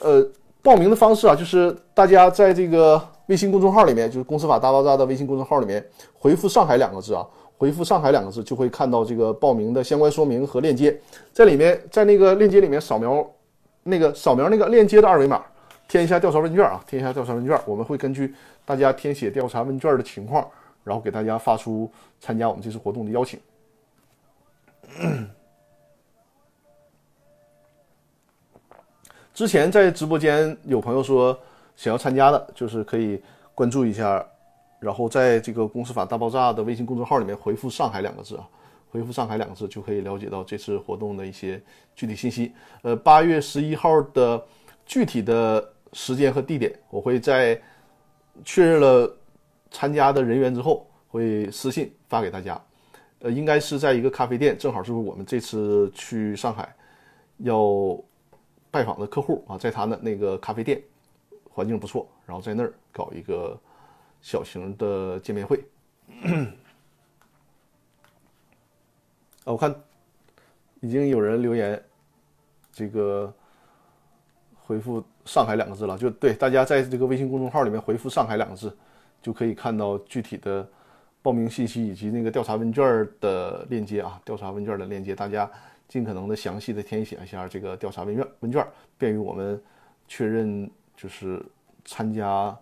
[0.00, 0.26] 呃，
[0.62, 7.26] 报名的方式啊，就是大家在这个微信公众号里面，就是“公司法大爆炸”的微信公众号里面回复“上海”两个字啊。
[7.56, 10.96] 回复“上海”两个字，就会看到这个报名的相关说明和链接，
[11.32, 13.28] 在里面，在那个链接里面扫描
[13.82, 15.44] 那个扫描那个链接的二维码，
[15.88, 18.32] 填一下调查问卷啊，填一下调查问卷，我们会根据
[18.64, 20.48] 大家填写调查问卷的情况，
[20.84, 23.40] 然后给大家发出参加我们这次活动的邀请。
[29.34, 31.36] 之前在直播间有朋友说
[31.78, 33.22] 想要参加的，就是可以
[33.54, 34.26] 关注一下。
[34.80, 38.48] 然后在这个公司法大爆炸的微信公众号里面回复“上海”两个字啊，
[38.90, 41.60] 回复“上海”两个字就可以了解到这次活动的一些
[41.96, 42.52] 具体信息。
[42.82, 44.40] 呃，八月十一号的
[44.86, 47.60] 具体的时间和地点，我会在
[48.44, 49.16] 确认了
[49.72, 52.60] 参加的人员之后，会私信发给大家。
[53.18, 56.72] 呃，应该是在一个咖啡店，正好是我们这次去上海
[57.38, 58.00] 要
[58.70, 60.80] 拜访的客户啊，在他的那个咖啡店，
[61.50, 63.58] 环境不错，然后在那儿搞一个。
[64.20, 65.64] 小型的见面会，
[69.44, 69.72] 啊，我看
[70.80, 71.80] 已经有人留言，
[72.72, 73.32] 这个
[74.56, 78.76] 回复“上海”两个字了，就对大家在这个微信公众号里面回复“上海”两个字，
[79.22, 80.68] 就可以看到具体的
[81.22, 85.48] 报名信息以及那个调查问卷的链接啊，调查问卷的链接，大家
[85.86, 88.66] 尽可能的详细的填写一下这个调查问卷，问卷
[88.98, 89.62] 便于我们
[90.08, 90.68] 确认
[90.98, 91.40] 就是
[91.86, 92.54] 参加。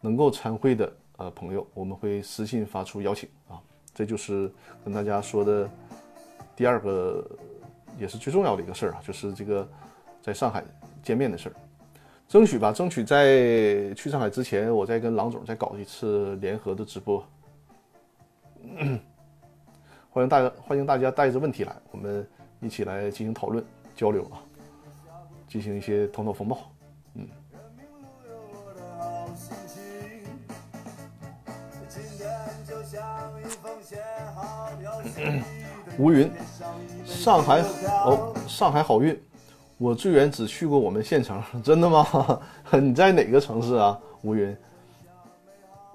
[0.00, 3.58] 能够参会的呃朋友，我们会私信发出邀请啊，
[3.94, 4.52] 这就是
[4.84, 5.66] 跟大家说的
[6.54, 7.24] 第二个，
[7.98, 9.66] 也是最重要的一个事儿啊，就是这个
[10.20, 10.62] 在上海
[11.02, 11.54] 见面的事儿，
[12.28, 17.26] 争取吧，争取在去上海之前，我再跟郎总再搞一次联合的直播，
[20.10, 22.28] 欢迎大家欢迎大家带着问题来，我们
[22.60, 23.64] 一起来进行讨论。
[23.96, 24.36] 交流啊，
[25.48, 26.58] 进行一些头脑风暴。
[27.14, 27.26] 嗯。
[35.98, 36.30] 吴云，
[37.04, 37.60] 上海
[38.04, 39.18] 哦，上海好运。
[39.76, 42.40] 我最远只去过我们县城， 真的吗？
[42.80, 43.98] 你在哪个城市啊？
[44.22, 44.56] 吴云。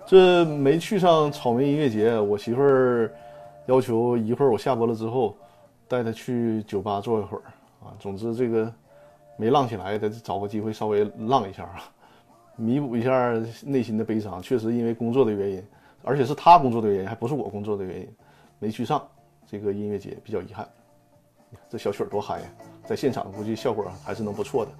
[0.06, 3.10] 这没去上草莓音乐节，我媳妇儿
[3.64, 5.34] 要求一会儿我下播了之后，
[5.88, 7.42] 带她去酒吧坐一会儿
[7.82, 7.94] 啊。
[7.98, 8.70] 总之这个
[9.42, 11.82] 没浪起来，得找个机会稍微浪一下啊，
[12.54, 13.32] 弥补一下
[13.64, 14.40] 内心的悲伤。
[14.40, 15.66] 确实因为工作的原因，
[16.04, 18.08] 而且是他工作的原因，还不是我工作的原因，
[18.60, 19.04] 没去上
[19.44, 20.68] 这个音乐节，比较遗憾。
[21.68, 22.46] 这小曲儿多嗨呀，
[22.84, 24.70] 在现场估计效果还是能不错的。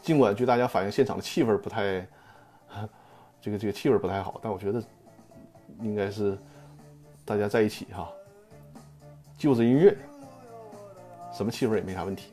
[0.00, 2.06] 尽管据大家反映，现场的气氛不太。
[3.42, 4.82] 这个这个气味不太好，但我觉得
[5.82, 6.38] 应该是
[7.24, 8.08] 大家在一起哈，
[9.36, 9.94] 就着音乐，
[11.32, 12.32] 什么气味也没啥问题。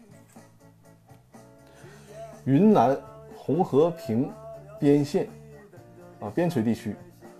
[2.48, 2.98] 云南
[3.36, 4.32] 红河平
[4.80, 5.28] 边县
[6.22, 6.96] 啊，边陲地区，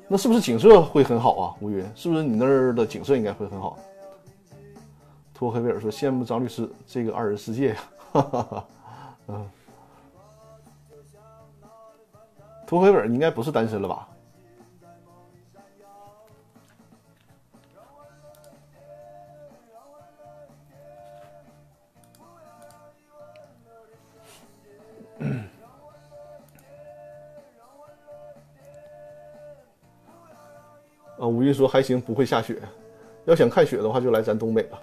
[0.06, 1.56] 那是不是景色会很好啊？
[1.62, 3.80] 乌云，是不是你那儿的景色应该会很好？
[5.34, 7.76] 托黑维尔说：“羡慕张律师这个二人世界呀。”
[8.12, 8.66] 哈哈哈，
[9.28, 9.50] 嗯。
[12.66, 14.07] 托黑本，你应该不是单身了吧？
[31.28, 32.62] 啊，吴云说还行，不会下雪。
[33.26, 34.80] 要想看雪的话，就来咱东北了。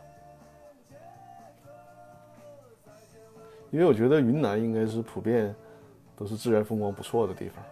[3.70, 5.52] 因为我觉得云南应该是普遍
[6.14, 7.64] 都是自然风光不错的地方。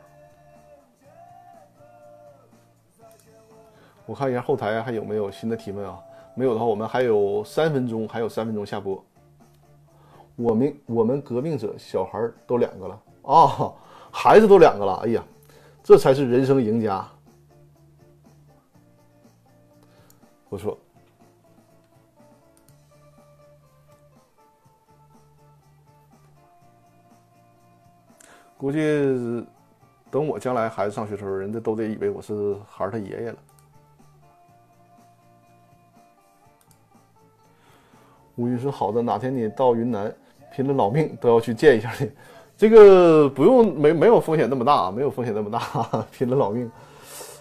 [4.07, 6.01] 我看一下后台还有没有新的提问啊？
[6.35, 9.05] 没有的话，我们还有三分钟，还有三分钟下播。
[10.35, 13.71] 我们我们革命者小孩都两个了啊，
[14.11, 15.23] 孩子都两个了，哎呀，
[15.85, 17.07] 这才是人生赢家。
[20.53, 20.77] 不错，
[28.59, 28.79] 估计
[30.11, 33.39] 等我将来孩子上学的时候，人家都得以为我是孩儿他爷爷了。
[38.35, 40.15] 吴云说：“好的，哪天你到云南，
[40.55, 42.13] 拼了老命都要去见一下你。
[42.59, 46.71] 这个不用，没没有风险那么大，没有风险那么大， 拼了老命。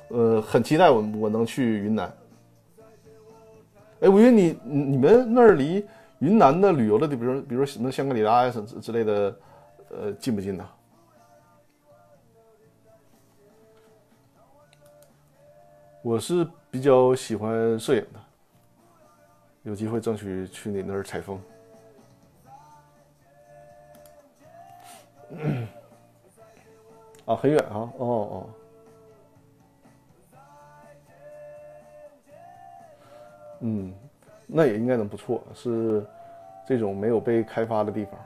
[0.07, 2.09] 呃，很期待我我能去云南。
[4.01, 5.87] 哎，吴云，你你们那儿离
[6.19, 9.35] 云南的旅游的，比如比如什么香格里拉呀什之类的，
[9.89, 10.67] 呃，近不近呢？
[16.01, 18.19] 我是比较喜欢摄影的。”
[19.63, 21.39] 有机会争取去你那儿采风。
[27.25, 27.75] 啊，很远啊！
[27.75, 28.49] 哦哦。
[33.61, 33.91] 嗯，
[34.45, 35.43] 那也应该能不错。
[35.55, 36.05] 是
[36.67, 38.19] 这种没有被开发的地方，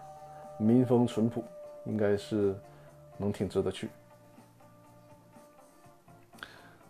[0.58, 1.44] 民风淳朴，
[1.86, 2.54] 应该是
[3.18, 3.90] 能挺值得去。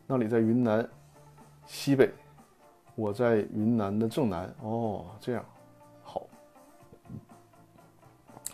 [0.08, 0.88] 那里在云南
[1.66, 2.10] 西北。
[2.98, 5.44] 我在云南的正南哦，这样
[6.02, 6.26] 好，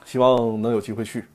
[0.04, 1.26] 希望能有机会去。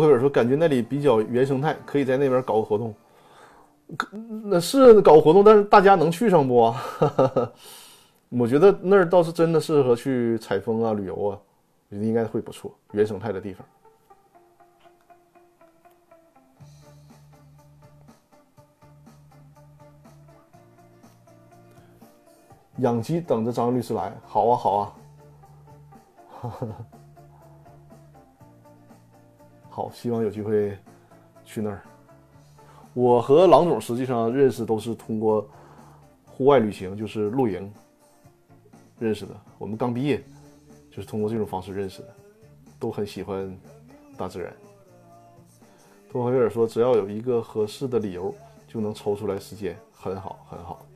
[0.00, 2.94] 托克尔说：“感觉那里比较原生态，可以在那边搞个活动。
[4.44, 6.74] 那是搞活动，但是大家能去上不？”
[8.30, 11.38] 我觉得那儿倒是真的适合去采风啊、旅游啊，
[11.88, 13.64] 我觉得应该会不错，原生态的地方。
[22.78, 24.92] 养鸡等着张律师来，好啊，好啊，
[26.40, 26.66] 哈 哈
[29.74, 30.78] 好，希望有机会
[31.44, 31.82] 去那儿。
[32.92, 35.44] 我和郎总实际上认识都是通过
[36.24, 37.74] 户外旅行，就是露营。
[39.00, 40.22] 认识的，我们刚毕业，
[40.92, 42.08] 就是通过这种方式认识的，
[42.78, 43.52] 都很喜欢
[44.16, 44.54] 大自然。
[46.08, 48.32] 托克维尔说：“只要有一个合适的理由，
[48.68, 50.86] 就能抽出来时间，很好，很好。”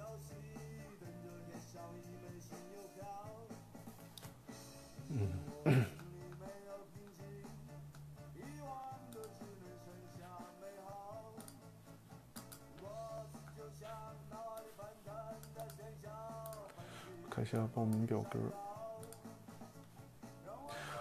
[5.66, 5.84] 嗯。
[17.50, 18.38] 下报名表格。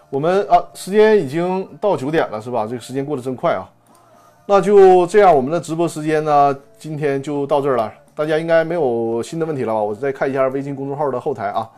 [0.08, 2.66] 我们啊，时间已经到九点了，是吧？
[2.66, 3.68] 这个时间过得真快啊。
[4.46, 7.92] 那就这样，我们的直播时间呢，今天就到这儿了。
[8.14, 9.82] 大家应该没有新的问题了吧？
[9.82, 11.70] 我再看一下微信公众号的后台啊，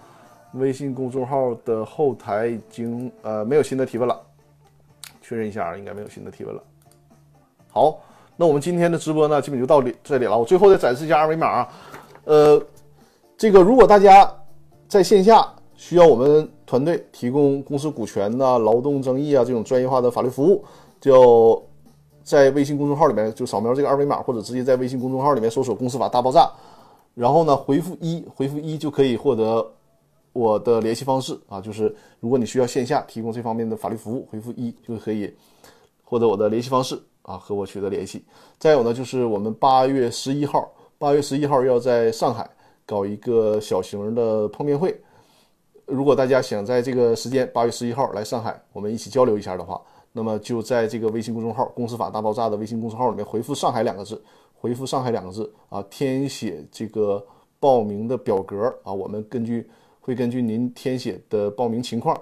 [0.53, 4.17] 微信公众号的后台已经呃没有新的提问了，
[5.21, 6.63] 确认一下啊，应该没有新的提问了。
[7.73, 7.99] 好，
[8.37, 10.39] 那我们今天的直播呢，基本就到这里了。
[10.39, 11.69] 我最后再展示一下二维码啊，
[12.25, 12.63] 呃，
[13.37, 14.33] 这个如果大家
[14.91, 20.63] 在线下需要我们团队提供公司股权呐、劳动争议啊这种专业化的法律服务，
[21.01, 21.65] 就。
[22.23, 26.49] 在微信公众号里面就扫描这个二维码，或者直接在微信公众号里面搜索“公司法大爆炸”，
[27.15, 29.67] 然后呢回复一，回复一就可以获得
[30.33, 31.61] 我的联系方式啊。
[31.61, 35.35] 就是如果你需要线下提供这方面的法律服务，回复一就可以
[36.05, 38.23] 获得我的联系方式啊，和我取得联系。
[38.59, 42.49] 再有呢，就是我们八月十一号，八月十一号要在上海
[42.91, 45.01] 搞一个小型的碰面会。
[45.87, 49.81] 如果大家想在这个时间八月十一号来上海，我们一起交流一下的话。
[50.13, 54.21] 那么就在这个微信公众号“公司法大爆炸”的微信公众号里面回复“上海”两个字，
[54.53, 57.25] 回复“上海”两个字啊，填写这个
[57.61, 59.71] 报名的表格啊，我们根据
[60.01, 62.21] 会根据您填写的报名情况，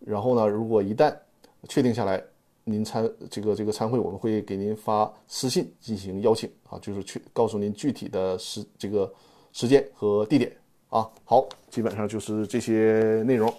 [0.00, 1.14] 然后呢，如果一旦
[1.68, 2.20] 确定下来，
[2.64, 9.08] 您参这个这个参会，我们会给您发私信进行邀请啊，就是去告诉您具体的是这个
[9.52, 10.50] 时间和地点
[10.90, 11.08] 啊。
[11.24, 13.52] 好，基本上就是这些内容。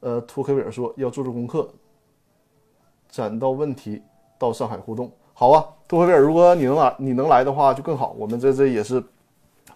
[0.00, 1.68] 呃，托克维尔说要做做功课。
[3.08, 4.00] 攒到问题
[4.38, 8.16] 到上海互动，好啊，杜克维尔，如果你能来，你能来的话就更好。
[8.18, 9.04] 我们这这也是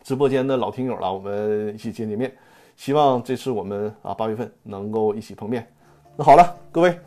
[0.03, 2.35] 直播间的老听友了，我们一起见见面。
[2.77, 5.71] 希望这次我们啊八月份能够一起碰面。
[6.17, 6.99] 那好了，各位，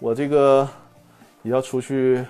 [0.00, 0.68] 我这个
[1.42, 2.22] 也要出去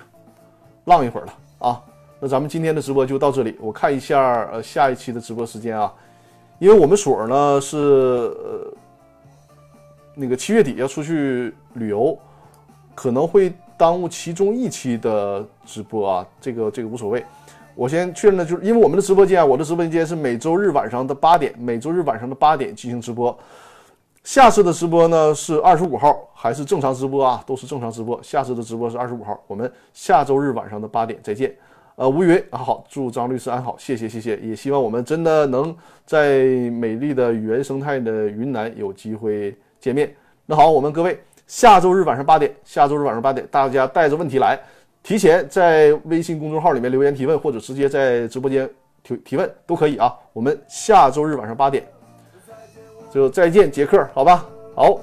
[0.85, 1.83] 浪一会儿了啊。
[2.21, 3.57] 那咱们今天的直播就到这里。
[3.59, 5.93] 我看一下呃下一期的直播时间啊，
[6.59, 8.73] 因为我们所呢是呃
[10.15, 12.17] 那个七月底要出去旅游。
[12.93, 17.25] 可能会耽误其中一期的直播啊，这个这个无所谓。
[17.73, 23.35] 我先确认的就是，因为我们的直播间啊，我的直播间是每周日晚上的八点，每周日晚上的八点进行直播。
[24.25, 27.41] 下次的直播呢是二十五号，还是正常直播啊？
[27.47, 28.21] 都是正常直播。
[28.21, 31.55] 下次的直播是二十五号，我们下周日晚上的八点再见。
[32.01, 36.39] 呃，吴云啊，好，祝张律师安好，谢谢谢谢，也希望我们真的能在
[36.71, 40.11] 美丽的原生态的云南有机会见面。
[40.47, 41.21] 那好，我们各位。
[41.45, 44.59] 下周日晚上八点，下周日晚上八点，大家带着问题来，
[45.03, 48.67] 提前在微信公众号里面留言提问，或者直接在直播间
[49.03, 50.11] 提提问都可以啊。
[50.33, 51.85] 我们下周日晚上八点
[53.11, 54.43] 就再见，杰克，好吧？
[54.73, 54.99] 好，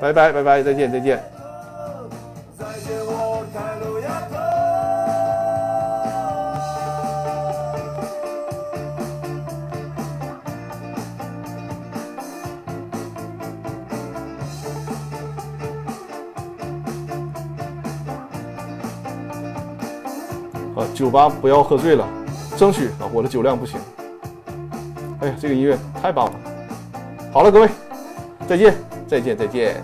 [0.00, 1.33] 拜拜拜拜，再见再见。
[20.94, 22.08] 酒吧不要喝醉了，
[22.56, 23.10] 争取啊！
[23.12, 23.80] 我的酒量不行。
[25.20, 26.32] 哎呀，这个音乐太棒了！
[27.32, 27.68] 好了，各位，
[28.46, 28.74] 再见，
[29.08, 29.82] 再见，再见。